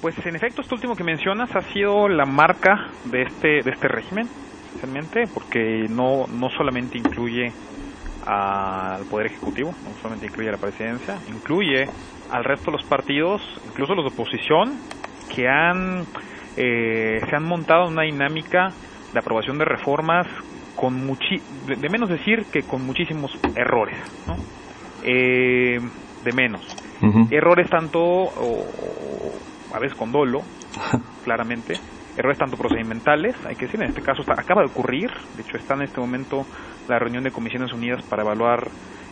[0.00, 3.86] Pues en efecto, esto último que mencionas ha sido la marca de este de este
[3.86, 4.26] régimen,
[4.68, 7.52] especialmente porque no no solamente incluye
[8.24, 11.86] al poder ejecutivo, no solamente incluye a la presidencia, incluye
[12.30, 14.72] al resto de los partidos, incluso los de oposición,
[15.34, 16.06] que han
[16.56, 18.72] eh, se han montado una dinámica
[19.12, 20.26] de aprobación de reformas
[20.80, 24.34] con muchi de, de, menos decir que con muchísimos errores, ¿no?
[25.04, 25.78] eh,
[26.24, 26.62] de menos.
[27.02, 27.28] Uh -huh.
[27.30, 28.64] Errores tanto, o,
[29.74, 30.40] a veces con dolo,
[31.24, 31.74] claramente,
[32.16, 35.58] errores tanto procedimentales, hay que decir, en este caso está, acaba de ocurrir, de hecho
[35.58, 36.46] está en este momento
[36.88, 38.66] la reunión de Comisiones Unidas para evaluar,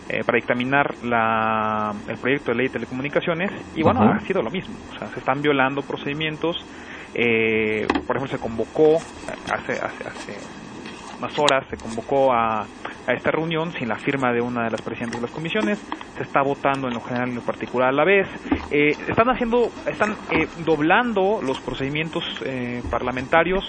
[0.08, 4.16] eh, para dictaminar la, el proyecto de ley de telecomunicaciones, y bueno, uh -huh.
[4.16, 6.56] ha sido lo mismo, o sea, se están violando procedimientos,
[7.14, 8.96] eh, por ejemplo, se convocó
[9.52, 10.57] hace, hace, hace
[11.18, 12.66] unas horas se convocó a,
[13.08, 15.78] esta reunión sin la firma de una de las presidentes de las comisiones,
[16.16, 18.28] se está votando en lo general y en lo particular a la vez,
[18.70, 23.64] eh, están haciendo, están eh, doblando los procedimientos eh, parlamentarios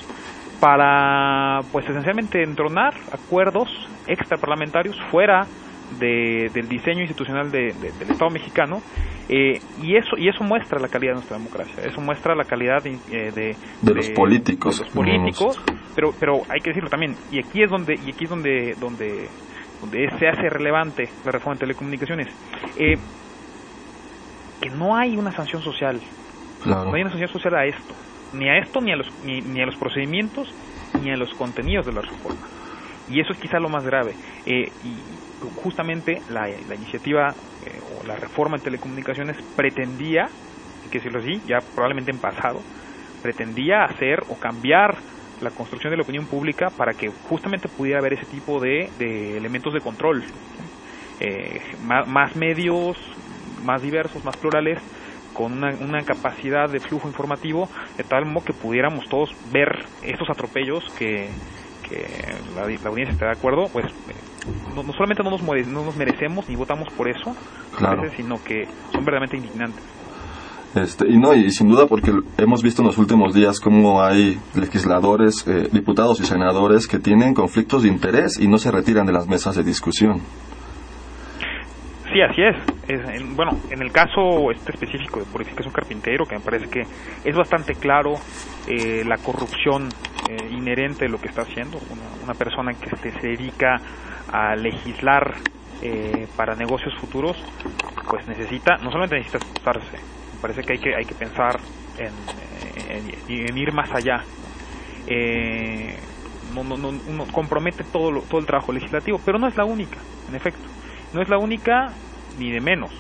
[0.59, 3.69] para, pues esencialmente entronar acuerdos
[4.07, 5.47] extraparlamentarios fuera
[5.99, 8.82] de, del diseño institucional de, de, del Estado mexicano
[9.28, 12.84] eh, y eso y eso muestra la calidad de nuestra democracia eso muestra la calidad
[12.84, 13.32] de, eh,
[13.82, 15.62] de, los políticos los políticos
[15.95, 19.28] pero pero hay que decirlo también y aquí es donde y aquí es donde donde
[19.82, 22.28] donde se hace relevante la reforma de telecomunicaciones
[22.78, 22.97] eh,
[24.60, 25.99] que no hay una sanción social.
[26.65, 27.93] No hay una sanción social a esto.
[28.34, 30.54] Ni a esto, ni a los, ni, a los procedimientos,
[31.02, 32.41] ni a los contenidos de la reforma.
[33.10, 34.13] Y eso es quizá lo más grave.
[34.45, 34.95] Eh, y
[35.63, 37.30] justamente la, la iniciativa
[37.65, 42.62] eh, o la reforma en telecomunicaciones pretendía, hay que decirlo así, ya probablemente en pasado,
[43.21, 44.97] pretendía hacer o cambiar
[45.41, 49.38] la construcción de la opinión pública para que justamente pudiera haber ese tipo de, de
[49.38, 50.23] elementos de control.
[51.19, 52.97] Eh, más, medios,
[53.63, 54.80] más diversos, más plurales,
[55.34, 60.30] con una, una, capacidad de flujo informativo, de tal modo que pudiéramos todos ver estos
[60.30, 61.30] atropellos que,
[61.88, 62.06] que
[62.56, 63.86] la, audiencia está de acuerdo, pues
[64.75, 67.36] no, solamente no nos, no nos merecemos ni votamos por eso,
[68.15, 69.84] sino que son verdaderamente indignantes.
[70.75, 74.38] Este, y no, y sin duda porque hemos visto en los últimos días cómo hay
[74.53, 79.13] legisladores, eh, diputados y senadores que tienen conflictos de interés y no se retiran de
[79.13, 80.21] las mesas de discusión.
[82.12, 83.36] Sí, así es.
[83.36, 86.82] bueno, en el caso este específico de Purificación Carpintero, que me parece que
[87.23, 88.13] es bastante claro
[88.67, 89.89] eh, la corrupción
[90.29, 91.79] eh, inherente de lo que está haciendo.
[92.23, 93.77] Una, persona que este, se dedica
[94.31, 95.35] a legislar
[96.35, 97.37] para negocios futuros,
[98.09, 99.97] pues necesita, no solamente necesita esforzarse,
[100.41, 101.59] parece que hay que, hay que pensar
[101.97, 102.11] en,
[103.27, 104.23] en, ir más allá.
[105.07, 105.97] Eh,
[106.53, 109.97] no, no, no, uno compromete todo, todo el trabajo legislativo, pero no es la única,
[110.27, 110.67] en efecto.
[111.13, 111.91] No es la única
[112.37, 112.91] ni de menos.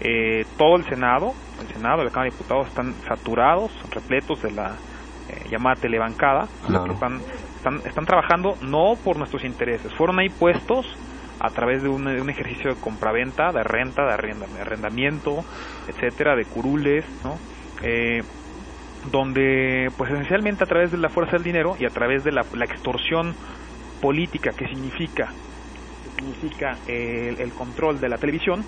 [0.00, 4.76] Eh, todo el Senado, el Senado, la Cámara de Diputados están saturados, repletos de la
[5.28, 6.48] eh, llamada telebancada,
[6.90, 7.20] están,
[7.68, 10.86] están, están trabajando no por nuestros intereses, fueron ahí puestos
[11.40, 14.12] a través de un, ejercicio de compraventa, de renta, de,
[14.60, 15.44] arrendamiento,
[15.86, 17.38] etcétera, de curules, ¿no?
[17.82, 18.22] Eh,
[19.12, 22.42] donde, pues esencialmente a través de la fuerza del dinero y a través de la,
[22.64, 23.34] extorsión
[24.00, 25.28] política que significa,
[26.16, 28.64] significa el, control de la televisión,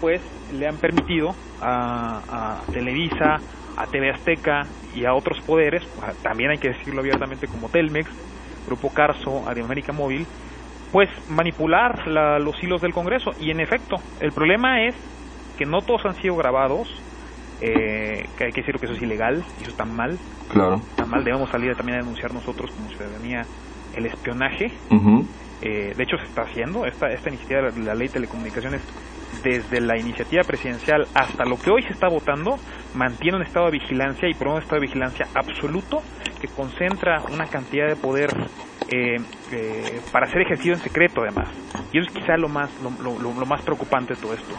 [0.00, 0.20] pues
[0.52, 3.36] le han permitido a, Televisa,
[3.76, 8.08] a TV Azteca y a otros poderes, pues, también hay que decirlo abiertamente como Telmex,
[8.66, 10.26] Grupo Carso, América Móvil,
[10.92, 13.30] pues manipular los hilos del Congreso.
[13.40, 14.94] Y en efecto, el problema es
[15.56, 16.88] que no todos han sido grabados,
[17.60, 20.18] eh, que hay que decir que eso es ilegal, y eso está mal.
[20.50, 20.76] Claro.
[20.76, 23.44] Está mal, debemos salir también a denunciar nosotros como ciudadanía
[23.94, 24.72] el espionaje.
[25.62, 28.80] Eh, de hecho, se está haciendo esta, esta iniciativa de la ley de telecomunicaciones
[29.42, 32.58] desde la iniciativa presidencial hasta lo que hoy se está votando,
[32.94, 36.02] mantiene un estado de vigilancia y por un estado de vigilancia absoluto
[36.40, 38.30] que concentra una cantidad de poder
[38.88, 39.16] eh,
[39.52, 41.48] eh, para ser ejercido en secreto además.
[41.92, 44.54] Y eso es quizá lo más, lo, lo, más preocupante de todo esto.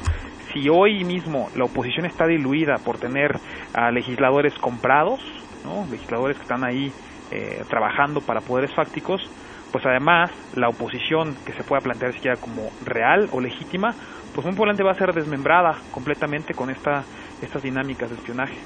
[0.54, 3.39] Si hoy mismo la oposición está diluida por tener
[3.74, 5.20] a legisladores comprados,
[5.63, 5.88] ¿no?
[5.89, 6.91] legisladores que están ahí
[7.32, 9.22] eh, trabajando para poderes fácticos,
[9.72, 13.96] pues además la oposición que se pueda plantear siquiera como real o legítima,
[14.34, 17.04] pues muy probablemente va a ser desmembrada completamente con esta,
[17.41, 18.58] estas dinámicas de espionaje.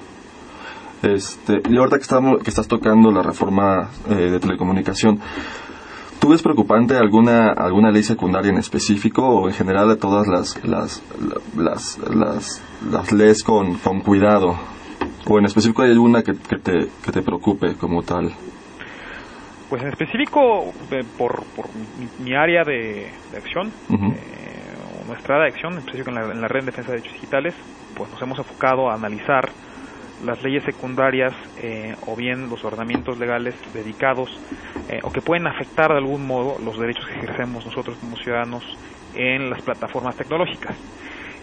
[1.02, 5.20] Este, y ahorita que, estamos, que estás tocando la reforma eh, de telecomunicación,
[6.20, 10.64] ¿tú ves preocupante alguna, alguna ley secundaria en específico o en general de todas las,
[10.64, 11.04] las,
[11.56, 14.56] las, las, leyes con, con cuidado?
[15.28, 18.32] ¿O en específico hay alguna que, que, te, que te preocupe como tal?
[19.70, 21.66] Pues en específico, eh, por, por
[22.20, 24.45] mi, área de, acción, eh,
[25.08, 27.56] nuestra de acción, en en la, en la red de defensa de derechos digitales,
[27.96, 29.50] pues nos hemos enfocado a analizar
[30.24, 34.30] las leyes secundarias eh, o bien los ordenamientos legales dedicados
[34.90, 38.64] eh, o que pueden afectar de algún modo los derechos que ejercemos nosotros como ciudadanos
[39.14, 40.76] en las plataformas tecnológicas.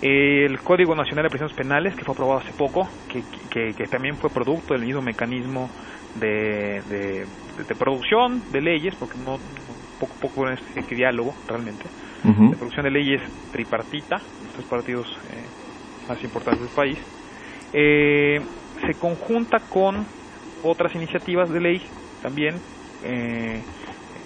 [0.01, 4.75] El Código Nacional de Prisiones Penales, que fue aprobado hace poco, que, también fue producto
[4.75, 5.71] del mismo mecanismo
[6.17, 9.39] de, de, producción de leyes, porque no
[10.01, 11.85] poco poco es que diálogo realmente,
[12.23, 15.45] de producción de leyes tripartita, estos partidos eh,
[16.09, 16.99] más importantes del país,
[17.73, 18.41] eh,
[18.87, 20.07] se conjunta con
[20.63, 21.83] otras iniciativas de ley
[22.23, 22.55] también
[23.05, 23.61] eh,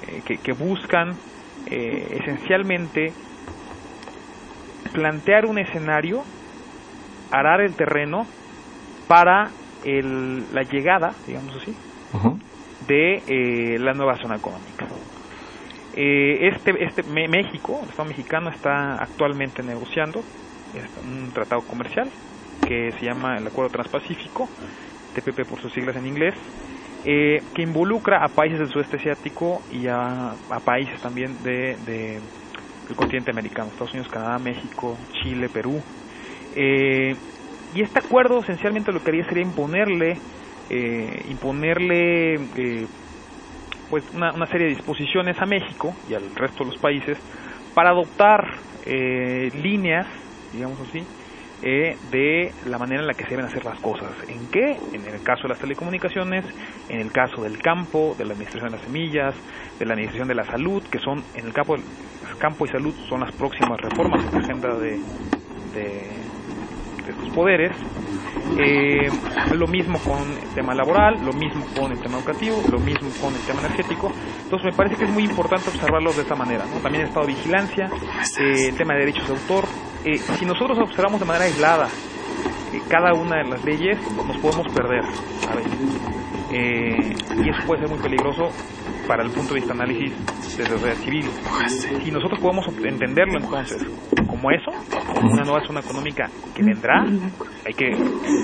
[0.09, 1.17] eh, que, buscan
[1.67, 3.13] eh, esencialmente
[4.93, 6.23] plantear un escenario,
[7.31, 8.27] arar el terreno
[9.09, 9.51] para
[9.85, 11.75] el, la llegada, digamos así,
[12.87, 14.87] de la nueva zona económica.
[15.97, 20.23] Este, este México, el Estado mexicano, está actualmente negociando
[21.05, 22.11] un tratado comercial
[22.67, 24.49] que se llama el Acuerdo Transpacífico,
[25.15, 26.35] TPP por sus siglas en inglés,
[27.05, 30.35] eh, que involucra a países del sudeste asiático y a,
[30.65, 35.81] países también de, del continente americano, Estados Unidos, Canadá, México, Chile, Perú.
[36.57, 37.15] Eh,
[37.75, 40.19] y este acuerdo esencialmente lo que haría sería imponerle,
[40.71, 42.39] eh, imponerle
[43.91, 47.19] pues una, una, serie de disposiciones a México y al resto de los países
[47.75, 50.07] para adoptar líneas,
[50.53, 51.05] digamos así,
[51.63, 54.11] eh, de la manera en la que se deben hacer las cosas.
[54.29, 54.77] ¿En qué?
[54.93, 56.45] En el caso de las telecomunicaciones,
[56.91, 59.35] en el caso del campo, de la administración de las semillas,
[59.79, 61.77] de la administración de la salud, que son, en el campo,
[62.39, 64.99] campo y salud son las próximas reformas en la agenda de,
[65.73, 66.11] de,
[67.13, 67.73] estos poderes.
[68.59, 69.09] Eh,
[69.55, 73.35] lo mismo con el tema laboral, lo mismo con el tema educativo, lo mismo con
[73.35, 74.13] el tema energético.
[74.45, 76.65] Entonces me parece que es muy importante observarlos de esta manera.
[76.83, 77.91] También el estado de vigilancia,
[78.39, 79.65] eh, el tema de derechos de autor,
[80.05, 81.89] eh, si nosotros observamos de manera aislada
[82.73, 85.03] eh, cada una de las leyes, nos podemos perder
[86.53, 88.51] eh, y eso puede ser muy peligroso
[89.07, 90.13] para el punto de vista análisis
[90.57, 91.27] de sociedad civil.
[92.03, 93.87] Si nosotros podemos entenderlo entonces
[94.27, 94.71] como eso,
[95.23, 97.05] una nueva zona económica que vendrá,
[97.65, 97.91] hay que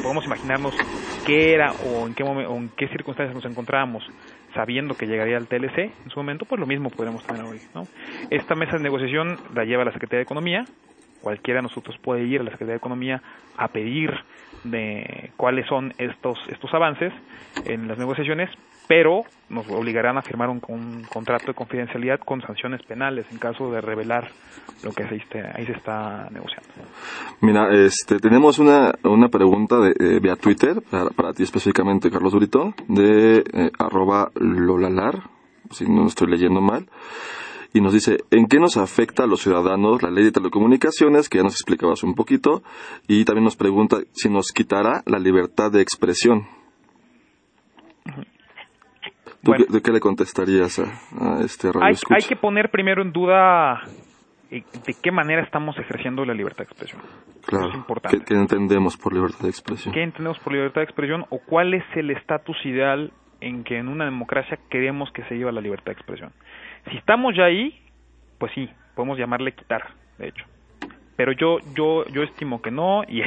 [0.02, 0.74] podemos imaginarnos
[1.26, 4.04] qué era o en qué momento, o en qué circunstancias nos encontrábamos
[4.54, 7.58] sabiendo que llegaría al TLC en su momento, pues lo mismo podremos tener hoy.
[7.74, 7.82] ¿no?
[8.30, 10.64] Esta mesa de negociación la lleva la Secretaría de Economía,
[11.22, 13.22] cualquiera de nosotros puede ir a la Secretaría de Economía
[13.56, 14.10] a pedir
[14.64, 17.12] de cuáles son estos estos avances
[17.64, 18.50] en las negociaciones,
[18.88, 20.60] pero nos obligarán a firmar un,
[21.08, 24.30] contrato de confidencialidad con sanciones penales en caso de revelar
[24.82, 26.68] lo que ahí se está negociando.
[27.40, 32.74] Mira, este, tenemos una, una pregunta de, eh, vía Twitter, para, ti específicamente, Carlos Durito,
[32.88, 35.22] de eh, arroba lolalar,
[35.70, 36.86] si no estoy leyendo mal
[37.74, 41.38] y nos dice en qué nos afecta a los ciudadanos la ley de telecomunicaciones, que
[41.38, 42.62] ya nos explicabas un poquito,
[43.08, 46.46] y también nos pregunta si nos quitará la libertad de expresión.
[49.42, 53.82] ¿De qué le contestarías a, este radio hay, hay que poner primero en duda
[54.52, 57.00] eh, de qué manera estamos ejerciendo la libertad de expresión.
[57.46, 57.70] Claro.
[57.70, 58.22] Es importante.
[58.22, 59.94] ¿Qué, entendemos por libertad de expresión?
[59.94, 63.88] ¿Qué entendemos por libertad de expresión o cuál es el estatus ideal en que en
[63.88, 66.32] una democracia queremos que se lleve la libertad de expresión?
[66.90, 67.80] Si estamos ya ahí,
[68.38, 70.44] pues sí, podemos llamarle quitar, de hecho.
[71.16, 73.22] Pero yo yo yo estimo que no y,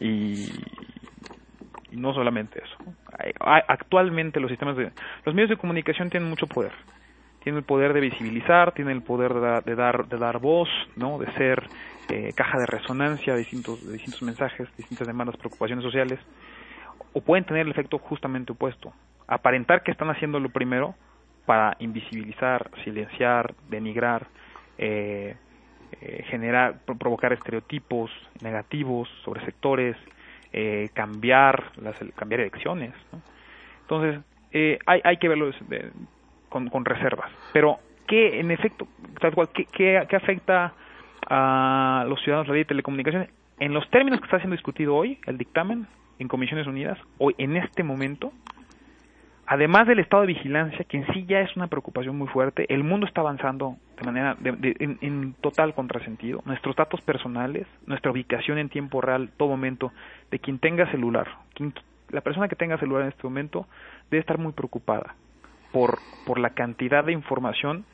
[0.00, 0.48] y,
[1.92, 2.76] no solamente eso.
[3.40, 4.90] Actualmente los sistemas de
[5.24, 6.72] los medios de comunicación tienen mucho poder.
[7.42, 11.18] Tienen el poder de visibilizar, tienen el poder de, dar de dar voz, ¿no?
[11.18, 11.62] De ser
[12.10, 16.18] eh, caja de resonancia de distintos de distintos mensajes, distintas demandas, preocupaciones sociales
[17.12, 18.92] o pueden tener el efecto justamente opuesto,
[19.26, 20.94] aparentar que están haciendo lo primero
[21.46, 24.26] para invisibilizar, silenciar, denigrar,
[24.76, 25.36] eh,
[26.00, 28.10] eh, generar, provocar estereotipos
[28.42, 29.96] negativos sobre sectores,
[30.52, 32.92] eh, cambiar las cambiar elecciones.
[33.82, 34.20] Entonces
[34.86, 35.50] hay, hay que verlo
[36.48, 37.30] con, con, reservas.
[37.52, 38.88] Pero qué en efecto,
[39.20, 40.72] tal cual, qué, qué, afecta
[41.28, 43.30] a los ciudadanos la ley de telecomunicaciones
[43.60, 45.86] en los términos que está siendo discutido hoy el dictamen
[46.18, 48.32] en Comisiones Unidas, hoy en este momento
[49.48, 52.84] además del estado de vigilancia, que en sí ya es una preocupación muy fuerte, el
[52.84, 56.42] mundo está avanzando de manera en, total contrasentido.
[56.44, 59.90] Nuestros datos personales, nuestra ubicación en tiempo real, todo momento,
[60.30, 61.26] de quien tenga celular,
[62.10, 63.66] la persona que tenga celular en este momento
[64.10, 65.14] debe estar muy preocupada
[65.72, 67.86] por, por la cantidad de información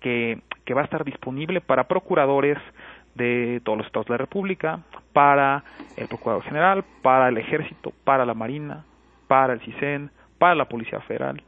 [0.00, 2.58] que, que va a estar disponible para procuradores
[3.14, 4.80] de todos los estados de la República,
[5.12, 5.62] para
[5.96, 8.84] el Procurador General, para el Ejército, para la Marina,
[9.28, 10.10] para el CISEN,
[10.44, 11.42] para la Policía Federal,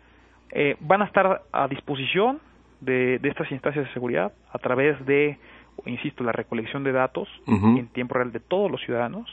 [0.52, 2.40] eh, van a estar a disposición
[2.80, 5.38] de, estas instancias de seguridad a través de,
[5.84, 9.28] insisto, la recolección de datos en tiempo real de todos los ciudadanos.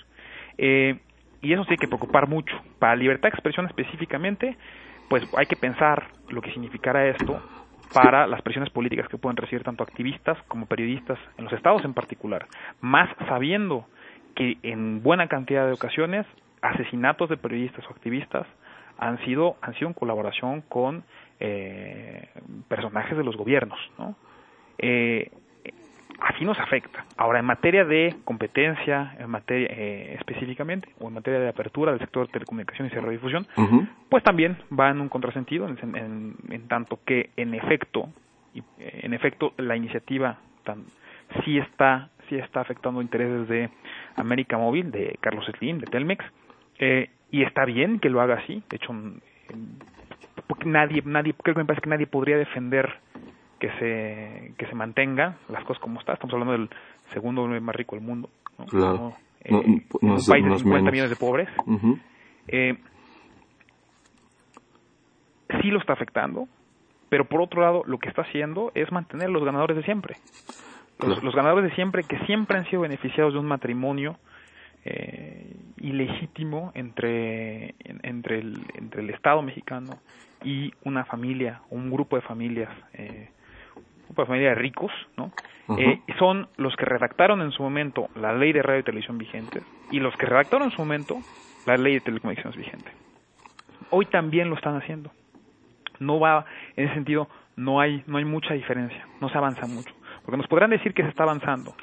[0.57, 0.99] Eh,
[1.41, 2.53] y eso sí hay que preocupar mucho.
[2.77, 4.57] Para libertad de expresión específicamente,
[5.07, 7.41] pues hay que pensar lo que significará esto
[7.93, 11.93] para las presiones políticas que pueden recibir tanto activistas como periodistas en los estados en
[11.93, 12.47] particular,
[12.81, 13.85] más sabiendo
[14.35, 16.25] que en buena cantidad de ocasiones
[16.61, 18.45] asesinatos de periodistas o activistas
[19.07, 21.03] han sido han sido en colaboración con
[21.39, 22.29] eh,
[22.67, 24.15] personajes de los gobiernos no
[24.77, 25.29] eh,
[26.23, 27.05] así nos afecta.
[27.17, 31.99] Ahora en materia de competencia en materia eh, específicamente o en materia de apertura del
[31.99, 33.47] sector de telecomunicaciones y radiodifusión
[34.09, 38.09] pues también va en un contrasentido en, en, tanto que en efecto
[38.53, 40.85] y, eh, en efecto la iniciativa tan,
[41.43, 43.69] sí está sí está afectando intereses de
[44.15, 46.23] América Móvil de Carlos Slim de Telmex
[46.79, 48.63] eh, y está bien que lo haga así.
[48.69, 48.93] De hecho
[50.47, 52.93] porque nadie nadie creo que me parece que nadie podría defender
[53.59, 56.13] que se que se mantenga las cosas como está.
[56.13, 56.69] Estamos hablando del
[57.11, 58.29] segundo más rico del mundo
[58.59, 58.65] ¿no?
[58.67, 59.13] Claro.
[59.43, 59.83] Eh, un
[60.27, 61.49] país de 50 millones de pobres.
[62.47, 62.77] Eh,
[65.59, 66.47] sí lo está afectando
[67.09, 70.17] pero por otro lado lo que está haciendo es mantener los ganadores de siempre.
[70.99, 74.17] Los, los ganadores de siempre que siempre han sido beneficiados de un matrimonio
[74.85, 79.99] eh, ilegítimo entre, entre, el, entre el Estado mexicano
[80.43, 83.29] y una familia, un grupo de familias, eh,
[84.05, 85.31] grupo de familia de ricos, ¿no?
[85.77, 89.61] Eh, son los que redactaron en su momento la ley de radio y televisión vigente
[89.91, 91.19] y los que redactaron en su momento
[91.65, 92.91] la ley de telecomunicaciones vigente.
[93.89, 95.11] Hoy también lo están haciendo.
[95.99, 99.93] No va, en ese sentido, no hay, no hay mucha diferencia, no se avanza mucho.
[100.25, 101.73] Porque nos podrán decir que se está avanzando,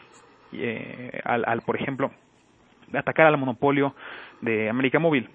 [0.53, 2.11] eh, al, al, por ejemplo,
[2.95, 3.95] atacar al monopolio
[4.41, 5.29] de América Móvil.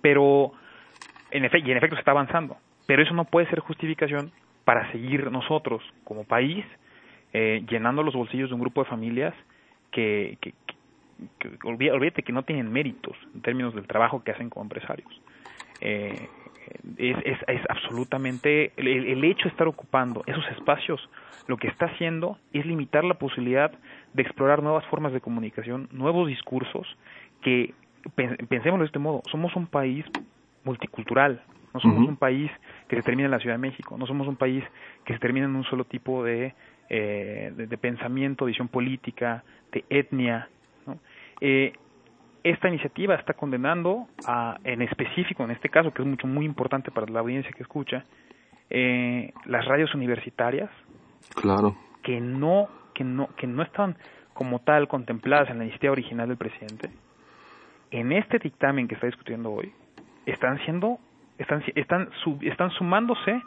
[0.00, 0.52] Pero,
[1.32, 2.56] en efecto, y en efecto se está avanzando.
[2.86, 4.30] Pero eso no puede ser justificación
[4.64, 6.64] para seguir nosotros, como país,
[7.32, 9.34] eh, llenando los bolsillos de un grupo de familias
[9.90, 10.54] que, que,
[11.64, 15.10] olvídate que no tienen méritos en términos del trabajo que hacen como empresarios.
[15.80, 16.28] Eh,
[16.98, 21.08] es, es, es, absolutamente el, el, hecho de estar ocupando esos espacios
[21.46, 23.72] lo que está haciendo es limitar la posibilidad
[24.14, 26.86] de explorar nuevas formas de comunicación, nuevos discursos
[27.42, 27.74] que
[28.14, 30.04] pensémoslo de este modo, somos un país
[30.64, 31.42] multicultural,
[31.74, 32.50] no somos un país
[32.88, 34.64] que se termina en la Ciudad de México, no somos un país
[35.04, 36.54] que se termina en un solo tipo de,
[36.88, 40.48] eh, de, de, pensamiento, visión política, de etnia.
[40.86, 40.98] ¿no?
[41.40, 41.72] Eh,
[42.50, 46.92] esta iniciativa está condenando a, en específico, en este caso, que es mucho muy importante
[46.92, 48.04] para la audiencia que escucha,
[48.70, 50.70] eh, las radios universitarias,
[51.34, 53.96] claro, que no, que no, que no están
[54.32, 56.90] como tal contempladas en la iniciativa original del presidente,
[57.90, 59.72] en este dictamen que está discutiendo hoy,
[60.24, 61.00] están siendo,
[61.38, 63.42] están, están, sub, están sumándose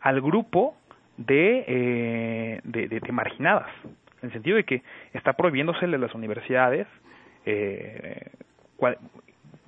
[0.00, 0.74] al grupo
[1.18, 3.68] de, eh, de, de, de, marginadas,
[4.22, 4.82] en el sentido de que
[5.12, 6.86] está prohibiéndose de las universidades
[7.50, 8.30] eh,
[8.76, 8.98] cual,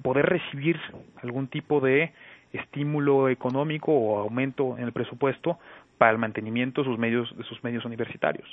[0.03, 0.79] poder recibir
[1.23, 2.13] algún tipo de
[2.53, 5.59] estímulo económico o aumento en el presupuesto
[5.99, 8.49] para el mantenimiento de sus medios de sus medios universitarios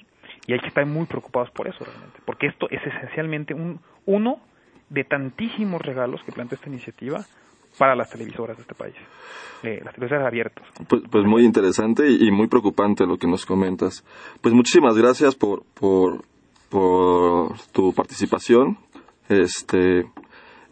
[0.45, 4.39] y hay que estar muy preocupados por eso realmente porque esto es esencialmente un uno
[4.89, 7.25] de tantísimos regalos que plantea esta iniciativa
[7.77, 8.95] para las televisoras de este país,
[9.63, 10.65] eh, las televisoras abiertas.
[10.87, 14.03] Pues, pues, muy interesante y, muy preocupante lo que nos comentas.
[14.41, 16.23] Pues muchísimas gracias por, por,
[16.69, 18.77] por tu participación.
[19.29, 20.05] Este,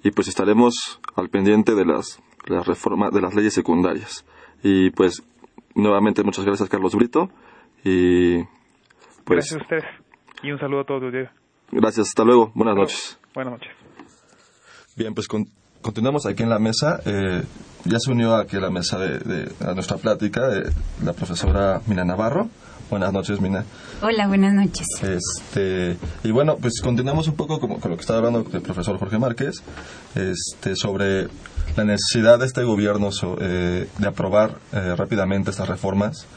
[0.04, 4.26] y pues estaremos al pendiente de las, las reformas, de las leyes secundarias.
[4.64, 5.24] Y pues
[5.76, 7.30] nuevamente muchas gracias Carlos Brito
[7.84, 8.44] y
[9.26, 9.84] pues gracias a ustedes
[10.44, 11.30] y un saludo a todos ustedes.
[11.72, 12.52] Gracias, hasta luego.
[12.54, 13.20] Buenas noches.
[13.34, 13.72] Buenas noches.
[14.96, 15.48] Bien, pues con,
[15.82, 17.02] continuamos aquí en la mesa.
[17.06, 17.44] Eh,
[17.86, 20.70] ya se unió aquí a la mesa de, de a nuestra plática eh,
[21.04, 22.50] la profesora Mina Navarro.
[22.90, 23.66] Buenas noches, Mina.
[24.02, 24.88] Hola, buenas noches.
[25.02, 29.00] Este, y bueno, pues continuamos un poco como, con lo que estaba hablando el profesor
[29.00, 29.64] Jorge Márquez
[30.14, 31.28] este, sobre
[31.76, 36.28] la necesidad de este gobierno so, eh, de aprobar eh, rápidamente estas reformas,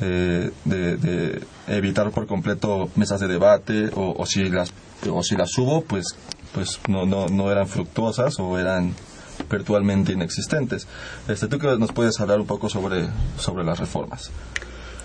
[0.00, 4.72] eh, de, de, evitar por completo mesas de debate o, o, si las
[5.10, 6.16] o si las hubo, pues
[6.52, 8.94] pues no, no, no eran fructuosas o eran
[9.50, 10.86] virtualmente inexistentes.
[11.28, 14.30] Este, ¿Tú que nos puedes hablar un poco sobre, sobre las reformas?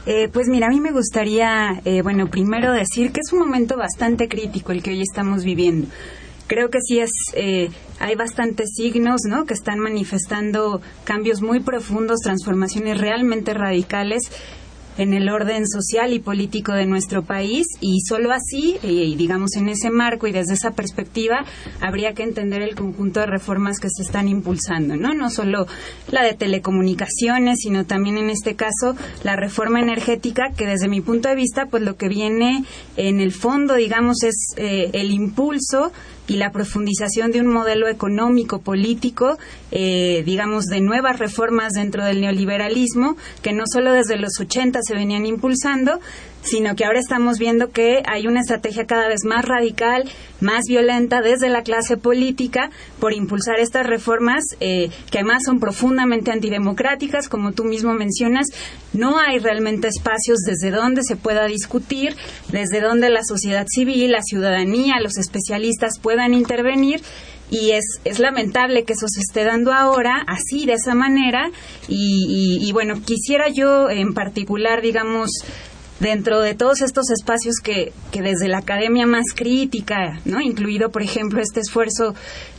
[0.06, 3.76] Eh, pues mira, a mí me gustaría, eh, bueno, primero decir que es un momento
[3.76, 5.88] bastante crítico el que hoy estamos viviendo.
[6.45, 9.45] Creo que sí es, eh, hay bastantes signos, ¿no?
[9.45, 14.30] Que están manifestando cambios muy profundos, transformaciones realmente radicales
[14.98, 19.70] en el orden social y político de nuestro país y solo así, y digamos en
[19.70, 21.46] ese marco y desde esa perspectiva,
[21.82, 25.14] habría que entender el conjunto de reformas que se están impulsando, ¿no?
[25.14, 25.68] No solo
[26.12, 31.30] la de telecomunicaciones, sino también en este caso la reforma energética, que desde mi punto
[31.30, 32.64] de vista, pues lo que viene
[32.98, 35.91] en el fondo, digamos, es eh, el impulso
[36.28, 39.38] y la profundización de un modelo económico, político,
[39.71, 44.95] eh, digamos, de nuevas reformas dentro del neoliberalismo, que no solo desde los 80 se
[44.95, 45.99] venían impulsando,
[46.46, 51.22] sino que ahora estamos viendo que hay una estrategia cada vez más radical, más violenta
[51.22, 52.70] desde la clase política
[53.00, 58.48] por impulsar estas reformas eh, que además son profundamente antidemocráticas, como tú mismo mencionas.
[58.93, 62.16] No hay realmente espacios desde donde se pueda discutir,
[62.52, 67.02] desde donde la sociedad civil, la ciudadanía, los especialistas puedan intervenir
[67.50, 71.52] y es, es lamentable que eso se esté dando ahora así de esa manera
[71.88, 75.30] y, y, y bueno quisiera yo en particular digamos
[76.00, 80.41] dentro de todos estos espacios que, que desde la academia más crítica, ¿no?
[80.41, 82.16] incluido, por ejemplo, este esfuerzo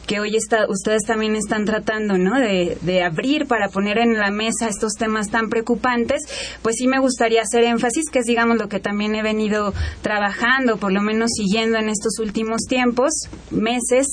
[0.07, 2.39] que hoy está, ustedes también están tratando, ¿no?
[2.39, 6.23] De, de, abrir para poner en la mesa estos temas tan preocupantes,
[6.63, 10.77] pues sí me gustaría hacer énfasis, que es, digamos, lo que también he venido trabajando,
[10.77, 13.13] por lo menos siguiendo en estos últimos tiempos,
[13.51, 14.07] meses,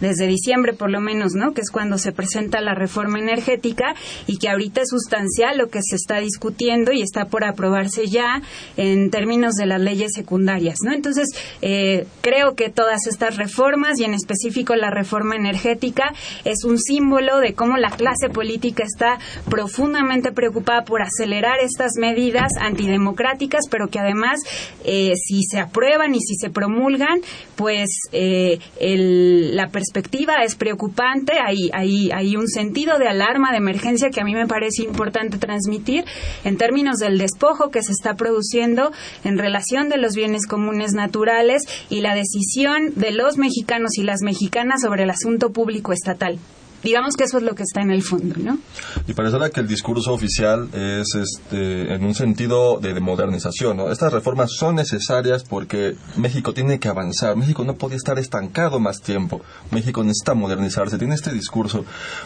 [0.00, 1.52] desde diciembre por lo menos, ¿no?
[1.52, 3.94] Que es cuando se presenta la reforma energética
[4.26, 8.42] y que ahorita es sustancial lo que se está discutiendo y está por aprobarse ya
[8.76, 10.92] en términos de las leyes secundarias, ¿no?
[10.92, 11.28] Entonces,
[11.62, 16.12] eh, creo que todas estas reformas y en específico la reforma energética
[16.44, 19.18] es un símbolo de cómo la clase política está
[19.48, 24.40] profundamente preocupada por acelerar estas medidas antidemocráticas, pero que además,
[24.84, 27.20] eh, si se aprueban y si se promulgan,
[27.56, 31.34] pues eh, la perspectiva es preocupante.
[31.44, 36.04] Hay, hay, un sentido de alarma, de emergencia que a mí me parece importante transmitir
[36.44, 38.92] en términos del despojo que se está produciendo
[39.24, 44.22] en relación de los bienes comunes naturales y la decisión de los mexicanos y las
[44.22, 46.38] mexicanas sobre el público estatal
[46.82, 48.58] digamos que eso es lo que está en el fondo, ¿no?
[49.06, 53.90] Y pareciera que el discurso oficial es este, en un sentido de, modernización, ¿no?
[53.90, 59.00] Estas reformas son necesarias porque México tiene que avanzar, México no puede estar estancado más
[59.00, 61.84] tiempo, México necesita modernizarse, tiene este discurso,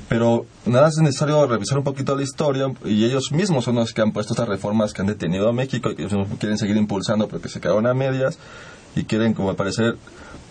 [0.09, 4.03] pero nada es necesario revisar un poquito la historia y ellos mismos son los que
[4.03, 7.49] han puesto estas reformas que han detenido a México y que quieren seguir impulsando porque
[7.49, 8.39] se quedaron a medias
[8.97, 9.97] y quieren, como al parecer,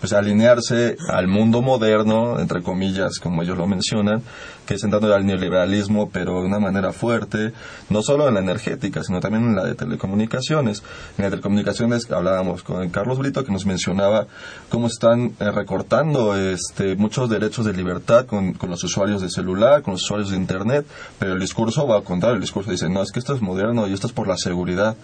[0.03, 4.21] pues alinearse al mundo moderno, entre comillas, como ellos lo mencionan,
[4.65, 7.53] que es entrando al neoliberalismo, pero de una manera fuerte,
[7.89, 10.83] no solo en la energética, sino también en la de telecomunicaciones.
[11.17, 14.27] En la de telecomunicaciones hablábamos con Carlos Brito, que nos mencionaba
[14.67, 19.93] cómo están eh, recortando este, muchos derechos de libertad con, los usuarios de celular, con
[19.93, 20.85] los usuarios de Internet,
[21.17, 23.87] pero el discurso va a contrario, el discurso dice, no, es que esto es moderno
[23.87, 24.97] y esto es por la seguridad,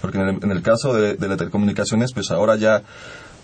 [0.00, 2.82] porque en el, caso de, de telecomunicaciones, pues ahora ya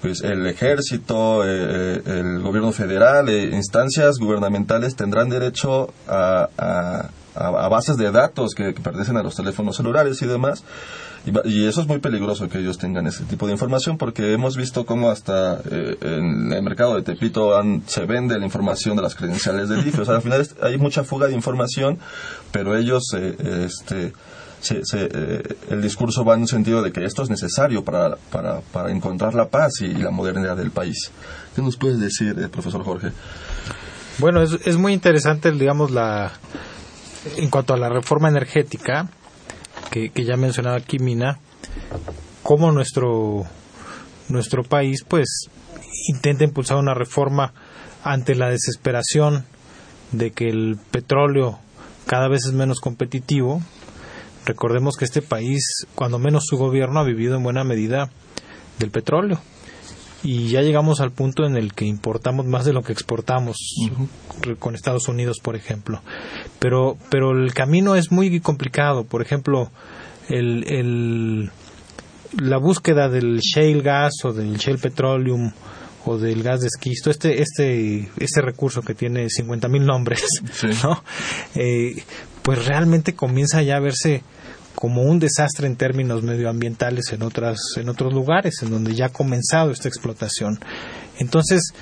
[0.05, 6.51] pues el ejército, eh, eh, el gobierno federal, e instancias gubernamentales tendrán derecho a,
[7.35, 10.63] a, bases de datos que, pertenecen a los teléfonos celulares y demás.
[11.47, 14.85] Y, eso es muy peligroso que ellos tengan ese tipo de información porque hemos visto
[14.85, 19.87] cómo hasta en el mercado de Tepito se vende la información de las credenciales del
[19.89, 20.03] IFE.
[20.03, 21.99] O sea, al final hay mucha fuga de información,
[22.53, 24.13] pero ellos este,
[24.73, 29.35] eh, el discurso va en un sentido de que esto es necesario para, para, encontrar
[29.35, 31.11] la paz y, la modernidad del país.
[31.55, 33.13] ¿Qué nos puedes decir, eh, profesor Jorge?
[34.19, 36.33] Bueno, es, es muy interesante, digamos, la
[37.37, 39.09] en cuanto a la reforma energética,
[39.91, 41.39] que, que ya mencionaba aquí Mina,
[42.43, 43.45] cómo nuestro,
[44.29, 45.49] nuestro país, pues,
[46.09, 47.53] intenta impulsar una reforma
[48.03, 49.47] ante la desesperación
[50.13, 51.59] de que el petróleo
[52.07, 53.63] cada vez es menos competitivo
[54.47, 58.11] Recordemos que este país, cuando menos su gobierno, ha vivido en buena medida
[58.79, 59.41] del petróleo.
[60.23, 63.57] Y ya llegamos al punto en el que importamos más de lo que exportamos
[64.59, 66.01] con Estados Unidos, por ejemplo.
[66.59, 69.05] Pero, pero el camino es muy complicado.
[69.05, 69.71] Por ejemplo,
[70.31, 71.51] el, el,
[72.41, 75.53] la búsqueda del shale gas o del shale petroleum
[76.07, 80.23] o del gas de esquisto, este, este, este recurso que tiene 50.000 mil nombres,
[80.83, 81.03] ¿no?
[81.55, 82.03] Eh,
[82.43, 84.23] pues realmente comienza ya a verse
[84.75, 89.11] como un desastre en términos medioambientales en otras en otros lugares en donde ya ha
[89.11, 90.59] comenzado esta explotación.
[91.19, 91.73] Entonces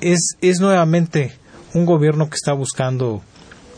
[0.00, 1.32] es es nuevamente
[1.74, 3.22] un gobierno que está buscando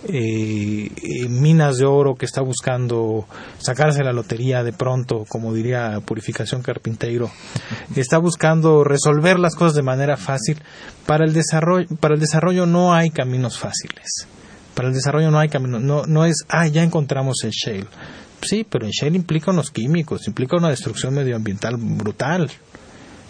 [0.05, 3.27] eh, eh, minas de oro, que está buscando
[3.59, 7.31] sacarse la lotería de pronto, como diría Purificación Carpinteiro,
[7.95, 10.59] está buscando resolver las cosas de manera fácil.
[11.05, 14.27] Para el desarrollo, para el desarrollo no hay caminos fáciles.
[14.75, 17.87] Para el desarrollo no hay caminos, no, no es, ah, ya encontramos el shale
[18.43, 22.51] Sí, pero en Shell implica unos químicos, implica una destrucción medioambiental brutal,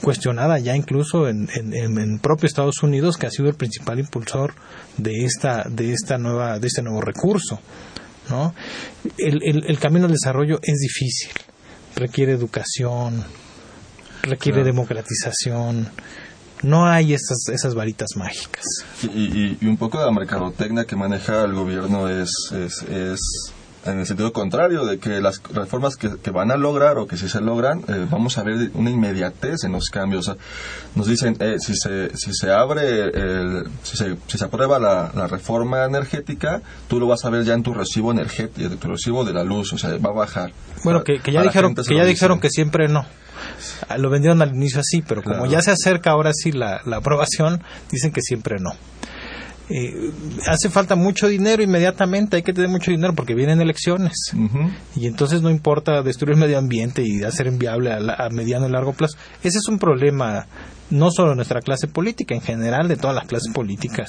[0.01, 4.55] cuestionada ya incluso en, en, propio Estados Unidos, que ha sido el principal impulsor
[4.97, 7.61] de esta, de esta nueva, de este nuevo recurso.
[8.29, 8.55] ¿no?
[9.19, 11.33] El, el, camino al desarrollo es difícil,
[11.97, 13.25] requiere educación,
[14.23, 15.89] requiere democratización,
[16.63, 18.65] no hay esas, esas varitas mágicas.
[19.03, 23.21] Y, y, un poco de la mercadotecnia que maneja el gobierno es, es, es
[23.87, 27.29] en el sentido contrario, de que las reformas que, van a lograr o que si
[27.29, 30.31] se logran, eh, vamos a ver una inmediatez en los cambios.
[30.95, 35.11] nos dicen, eh, si, se, si se abre, el, si, se, si se aprueba la,
[35.15, 39.25] la, reforma energética, tú lo vas a ver ya en tu recibo energético, tu recibo
[39.25, 40.53] de la luz, o sea, va a bajar.
[40.85, 43.05] Bueno, que, ya dijeron, que ya dijeron que siempre no.
[43.89, 46.99] Ah, lo vendieron al inicio así, pero como ya se acerca ahora sí la, la
[46.99, 48.73] aprobación, dicen que siempre no.
[49.73, 50.11] Eh,
[50.49, 54.35] hace falta mucho dinero inmediatamente, hay que tener mucho dinero porque vienen elecciones.
[54.97, 58.93] Y entonces no importa destruir el medio ambiente y hacer inviable a, mediano y largo
[58.93, 59.17] plazo.
[59.43, 60.47] Ese es un problema
[60.91, 64.09] no solo de nuestra clase política, en general de todas las clases políticas,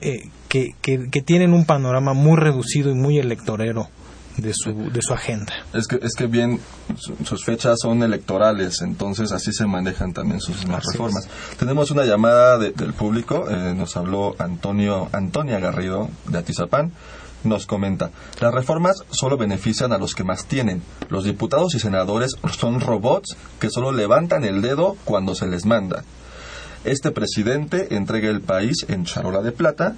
[0.00, 3.88] eh, que, que tienen un panorama muy reducido y muy electorero
[4.36, 5.52] de su, de su agenda.
[5.72, 6.60] Es que, es que bien,
[7.24, 11.28] sus fechas son electorales, entonces así se manejan también sus reformas.
[11.58, 16.92] Tenemos una llamada del público, eh, nos habló Antonio Antonia Garrido de Atizapán.
[17.42, 20.82] Nos comenta, las reformas solo benefician a los que más tienen.
[21.08, 26.04] Los diputados y senadores son robots que solo levantan el dedo cuando se les manda.
[26.84, 29.96] este presidente entrega el país en charola de plata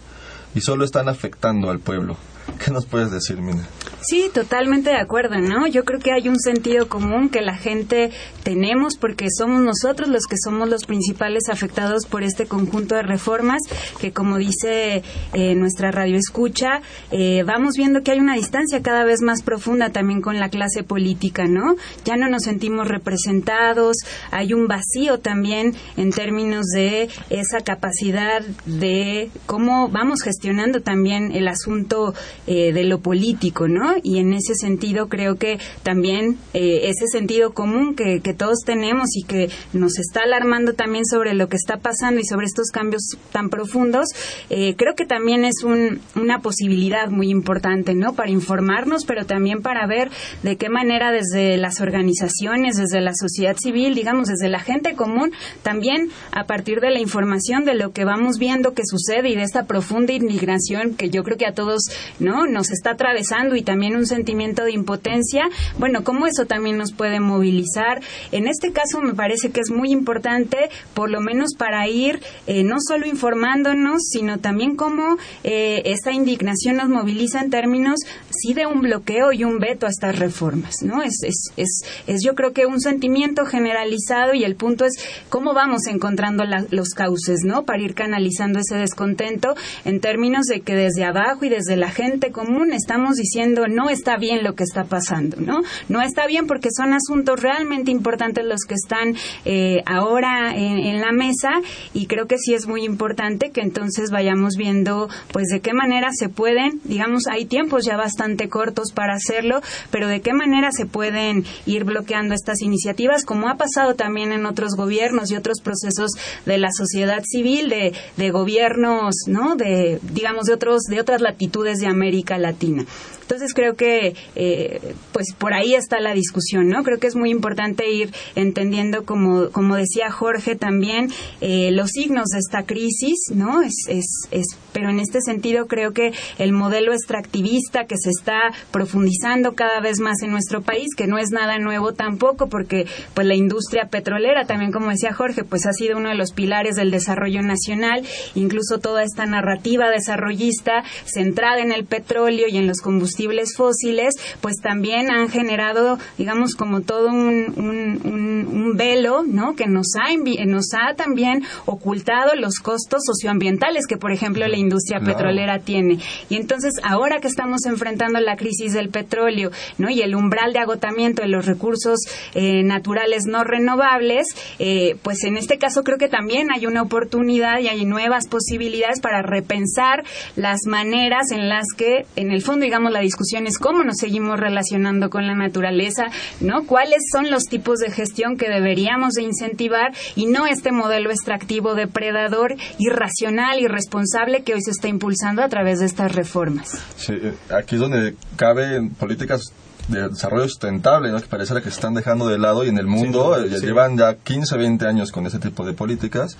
[0.54, 2.16] y solo están afectando al pueblo.
[2.64, 3.66] ¿Qué nos puedes decir, Mina?
[4.04, 5.68] Sí, totalmente de acuerdo, ¿no?
[5.68, 8.10] Yo creo que hay un sentido común que la gente
[8.42, 13.60] tenemos porque somos nosotros los que somos los principales afectados por este conjunto de reformas
[14.00, 16.82] que, como dice eh, nuestra radio escucha,
[17.12, 20.82] eh, vamos viendo que hay una distancia cada vez más profunda también con la clase
[20.82, 21.76] política, ¿no?
[22.04, 23.98] Ya no nos sentimos representados,
[24.32, 31.46] hay un vacío también en términos de esa capacidad de cómo vamos gestionando también el
[31.46, 32.14] asunto
[32.48, 33.91] eh, de lo político, ¿no?
[34.02, 39.24] Y en ese sentido creo que también eh, ese sentido común que, todos tenemos y
[39.24, 43.50] que nos está alarmando también sobre lo que está pasando y sobre estos cambios tan
[43.50, 44.08] profundos,
[44.48, 48.14] eh, creo que también es una posibilidad muy importante, ¿no?
[48.14, 50.10] Para informarnos, pero también para ver
[50.42, 55.32] de qué manera desde las organizaciones, desde la sociedad civil, digamos, desde la gente común,
[55.62, 59.42] también a partir de la información de lo que vamos viendo que sucede y de
[59.42, 61.82] esta profunda inmigración que yo creo que a todos
[62.18, 62.46] ¿no?
[62.46, 65.48] Nos está atravesando y también un sentimiento de impotencia.
[65.78, 68.00] Bueno, cómo eso también nos puede movilizar.
[68.30, 72.62] En este caso me parece que es muy importante, por lo menos para ir eh,
[72.64, 78.66] no solo informándonos, sino también cómo eh, esta indignación nos moviliza en términos sí de
[78.66, 81.02] un bloqueo y un veto a estas reformas, ¿no?
[81.02, 84.94] Es, es, es, es yo creo que un sentimiento generalizado y el punto es
[85.28, 87.64] cómo vamos encontrando los cauces, ¿no?
[87.64, 89.54] Para ir canalizando ese descontento
[89.84, 94.16] en términos de que desde abajo y desde la gente común estamos diciendo no está
[94.16, 95.62] bien lo que está pasando, ¿no?
[95.88, 99.14] No está bien porque son asuntos realmente importantes los que están
[99.44, 101.50] eh, ahora en, la mesa
[101.94, 106.10] y creo que sí es muy importante que entonces vayamos viendo pues de qué manera
[106.12, 110.86] se pueden, digamos, hay tiempos ya bastante cortos para hacerlo, pero de qué manera se
[110.86, 116.10] pueden ir bloqueando estas iniciativas, como ha pasado también en otros gobiernos y otros procesos
[116.46, 119.56] de la sociedad civil, de, de gobiernos, ¿no?
[119.56, 122.84] De, digamos, de otros, de otras latitudes de América Latina.
[123.22, 126.82] Entonces creo que eh, pues por ahí está la discusión, ¿no?
[126.82, 131.10] Creo que es muy importante ir entendiendo, como, como decía Jorge también,
[131.40, 133.62] eh, los signos de esta crisis, ¿no?
[133.62, 138.52] Es, es, es, pero en este sentido creo que el modelo extractivista que se está
[138.70, 143.26] profundizando cada vez más en nuestro país, que no es nada nuevo tampoco, porque pues
[143.26, 146.90] la industria petrolera, también como decía Jorge, pues ha sido uno de los pilares del
[146.90, 148.02] desarrollo nacional,
[148.34, 153.11] incluso toda esta narrativa desarrollista centrada en el petróleo y en los combustibles
[153.56, 159.54] fósiles, pues también han generado, digamos, como todo un, un, velo, ¿no?
[159.54, 165.00] Que nos ha, nos ha también ocultado los costos socioambientales que, por ejemplo, la industria
[165.00, 165.98] petrolera tiene.
[166.30, 169.90] Y entonces, ahora que estamos enfrentando la crisis del petróleo, ¿no?
[169.90, 172.00] Y el umbral de agotamiento de los recursos
[172.34, 174.26] eh, naturales no renovables,
[174.58, 179.00] eh, pues en este caso creo que también hay una oportunidad y hay nuevas posibilidades
[179.00, 180.04] para repensar
[180.36, 184.38] las maneras en las que, en el fondo, digamos, la discusión es cómo nos seguimos
[184.40, 186.06] relacionando con la naturaleza,
[186.40, 186.64] ¿no?
[186.64, 191.74] ¿Cuáles son los tipos de gestión que deberíamos de incentivar y no este modelo extractivo
[191.74, 196.70] depredador irracional, irresponsable que hoy se está impulsando a través de estas reformas?
[196.96, 199.52] Sí, eh, aquí es donde caben políticas
[199.88, 201.20] de desarrollo sustentable, ¿no?
[201.20, 204.14] que parece que se están dejando de lado y en el mundo eh, llevan ya
[204.14, 206.36] 15, 20 años con ese tipo de políticas.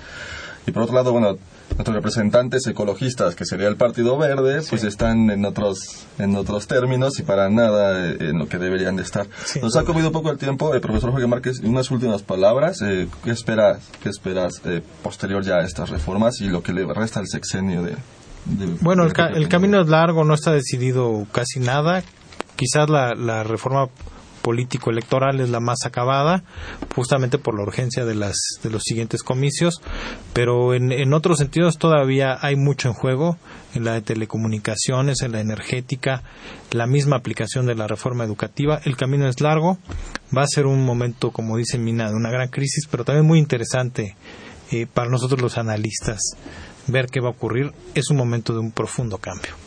[0.66, 1.38] Y por otro lado, bueno,
[1.70, 7.18] nuestros representantes ecologistas, que sería el Partido Verde, pues están en otros, en otros términos
[7.18, 9.26] y para nada eh, en lo que deberían de estar.
[9.60, 12.80] Nos ha comido poco el tiempo, el profesor Jorge Márquez, unas últimas palabras.
[12.82, 16.84] Eh, ¿Qué esperas, qué esperas eh, posterior ya a estas reformas y lo que le
[16.92, 17.96] resta al sexenio de...
[18.80, 22.02] bueno, el, el camino es largo, no está decidido casi nada.
[22.54, 23.88] Quizás la, la reforma
[24.42, 26.42] político electoral es la más acabada,
[26.94, 29.80] justamente por la urgencia de, las, de los siguientes comicios,
[30.32, 33.38] pero en, en otros sentidos todavía hay mucho en juego,
[33.74, 36.22] en la de telecomunicaciones, en la energética,
[36.72, 38.80] la misma aplicación de la reforma educativa.
[38.84, 39.78] El camino es largo,
[40.36, 43.38] va a ser un momento, como dice Mina, de una gran crisis, pero también muy
[43.38, 44.16] interesante
[44.70, 46.20] eh, para nosotros los analistas
[46.88, 47.72] ver qué va a ocurrir.
[47.94, 49.61] Es un momento de un profundo cambio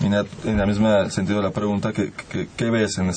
[0.00, 2.12] en el mismo sentido la pregunta, ¿qué,
[2.56, 3.10] qué, ves en,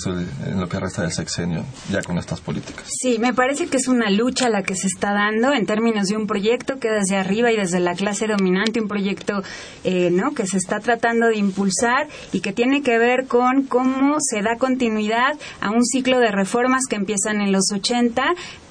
[0.47, 2.85] en lo que resta del sexenio ya con estas políticas?
[2.87, 6.17] Sí, me parece que es una lucha la que se está dando en términos de
[6.17, 9.43] un proyecto que desde arriba y desde la clase dominante, un proyecto
[9.83, 10.33] eh, ¿no?
[10.33, 14.57] que se está tratando de impulsar y que tiene que ver con cómo se da
[14.57, 18.23] continuidad a un ciclo de reformas que empiezan en los 80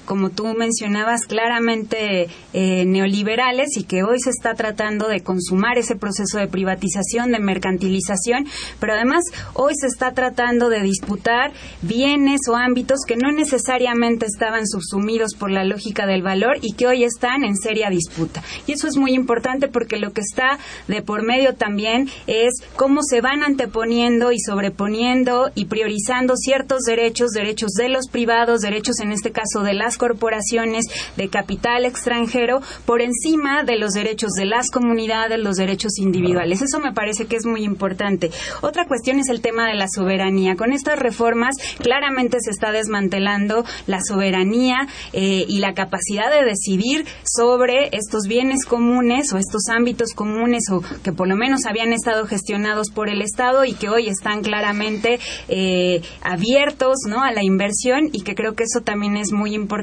[0.05, 5.95] como tú mencionabas, claramente eh, neoliberales y que hoy se está tratando de consumar ese
[5.95, 8.45] proceso de privatización, de mercantilización,
[8.79, 9.23] pero además
[9.53, 15.51] hoy se está tratando de disputar bienes o ámbitos que no necesariamente estaban subsumidos por
[15.51, 18.43] la lógica del valor y que hoy están en seria disputa.
[18.67, 23.01] Y eso es muy importante porque lo que está de por medio también es cómo
[23.03, 29.11] se van anteponiendo y sobreponiendo y priorizando ciertos derechos, derechos de los privados, derechos en
[29.11, 30.85] este caso de las corporaciones,
[31.17, 36.61] de capital extranjero, por encima de los derechos de las comunidades, los derechos individuales.
[36.61, 38.31] Eso me parece que es muy importante.
[38.61, 40.55] Otra cuestión es el tema de la soberanía.
[40.55, 47.05] Con estas reformas claramente se está desmantelando la soberanía eh, y la capacidad de decidir
[47.23, 52.25] sobre estos bienes comunes o estos ámbitos comunes o que por lo menos habían estado
[52.25, 57.23] gestionados por el Estado y que hoy están claramente eh, abiertos ¿no?
[57.23, 59.80] a la inversión y que creo que eso también es muy importante,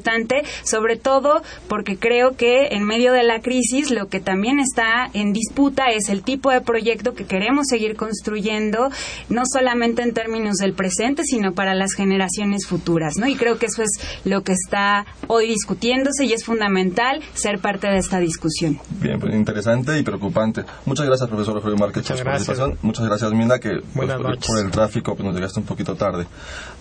[0.65, 5.33] sobre todo porque creo que en medio de la crisis lo que también está en
[5.33, 8.91] disputa es el tipo de proyecto que queremos seguir construyendo,
[9.29, 13.15] no solamente en términos del presente, sino para las generaciones futuras.
[13.17, 13.27] ¿no?
[13.27, 13.91] Y creo que eso es
[14.25, 18.79] lo que está hoy discutiéndose y es fundamental ser parte de esta discusión.
[19.01, 20.65] Bien, pues interesante y preocupante.
[20.87, 22.79] Muchas gracias, profesor Alfredo Márquez, por su participación.
[22.83, 26.27] Muchas gracias, Minda, que pues, por, el tráfico pues, nos llegaste un poquito tarde.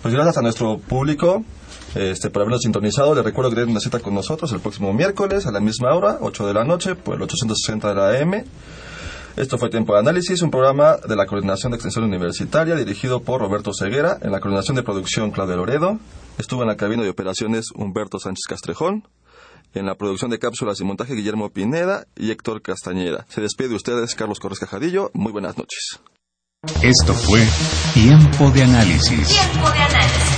[0.02, 1.44] Pues gracias a nuestro público
[1.98, 3.14] este, por habernos sintonizado.
[3.14, 6.18] Les recuerdo que tienen una cita con nosotros el próximo miércoles a la misma hora,
[6.20, 8.44] 8 de la noche, por el 860 de la AM.
[9.36, 13.40] Esto fue Tiempo de Análisis, un programa de la Coordinación de Extensión Universitaria dirigido por
[13.40, 15.98] Roberto Ceguera, en la coordinación de producción Claudia Loredo.
[16.38, 19.06] Estuvo en la cabina de operaciones Humberto Sánchez Castrejón.
[19.74, 23.26] En la producción de cápsulas y montaje Guillermo Pineda y Héctor Castañeda.
[23.28, 25.10] Se despide de ustedes Carlos Corres Cajadillo.
[25.14, 26.00] Muy buenas noches.
[26.82, 27.46] Esto fue
[27.94, 29.28] Tiempo de Análisis.
[29.28, 30.37] Tiempo de Análisis.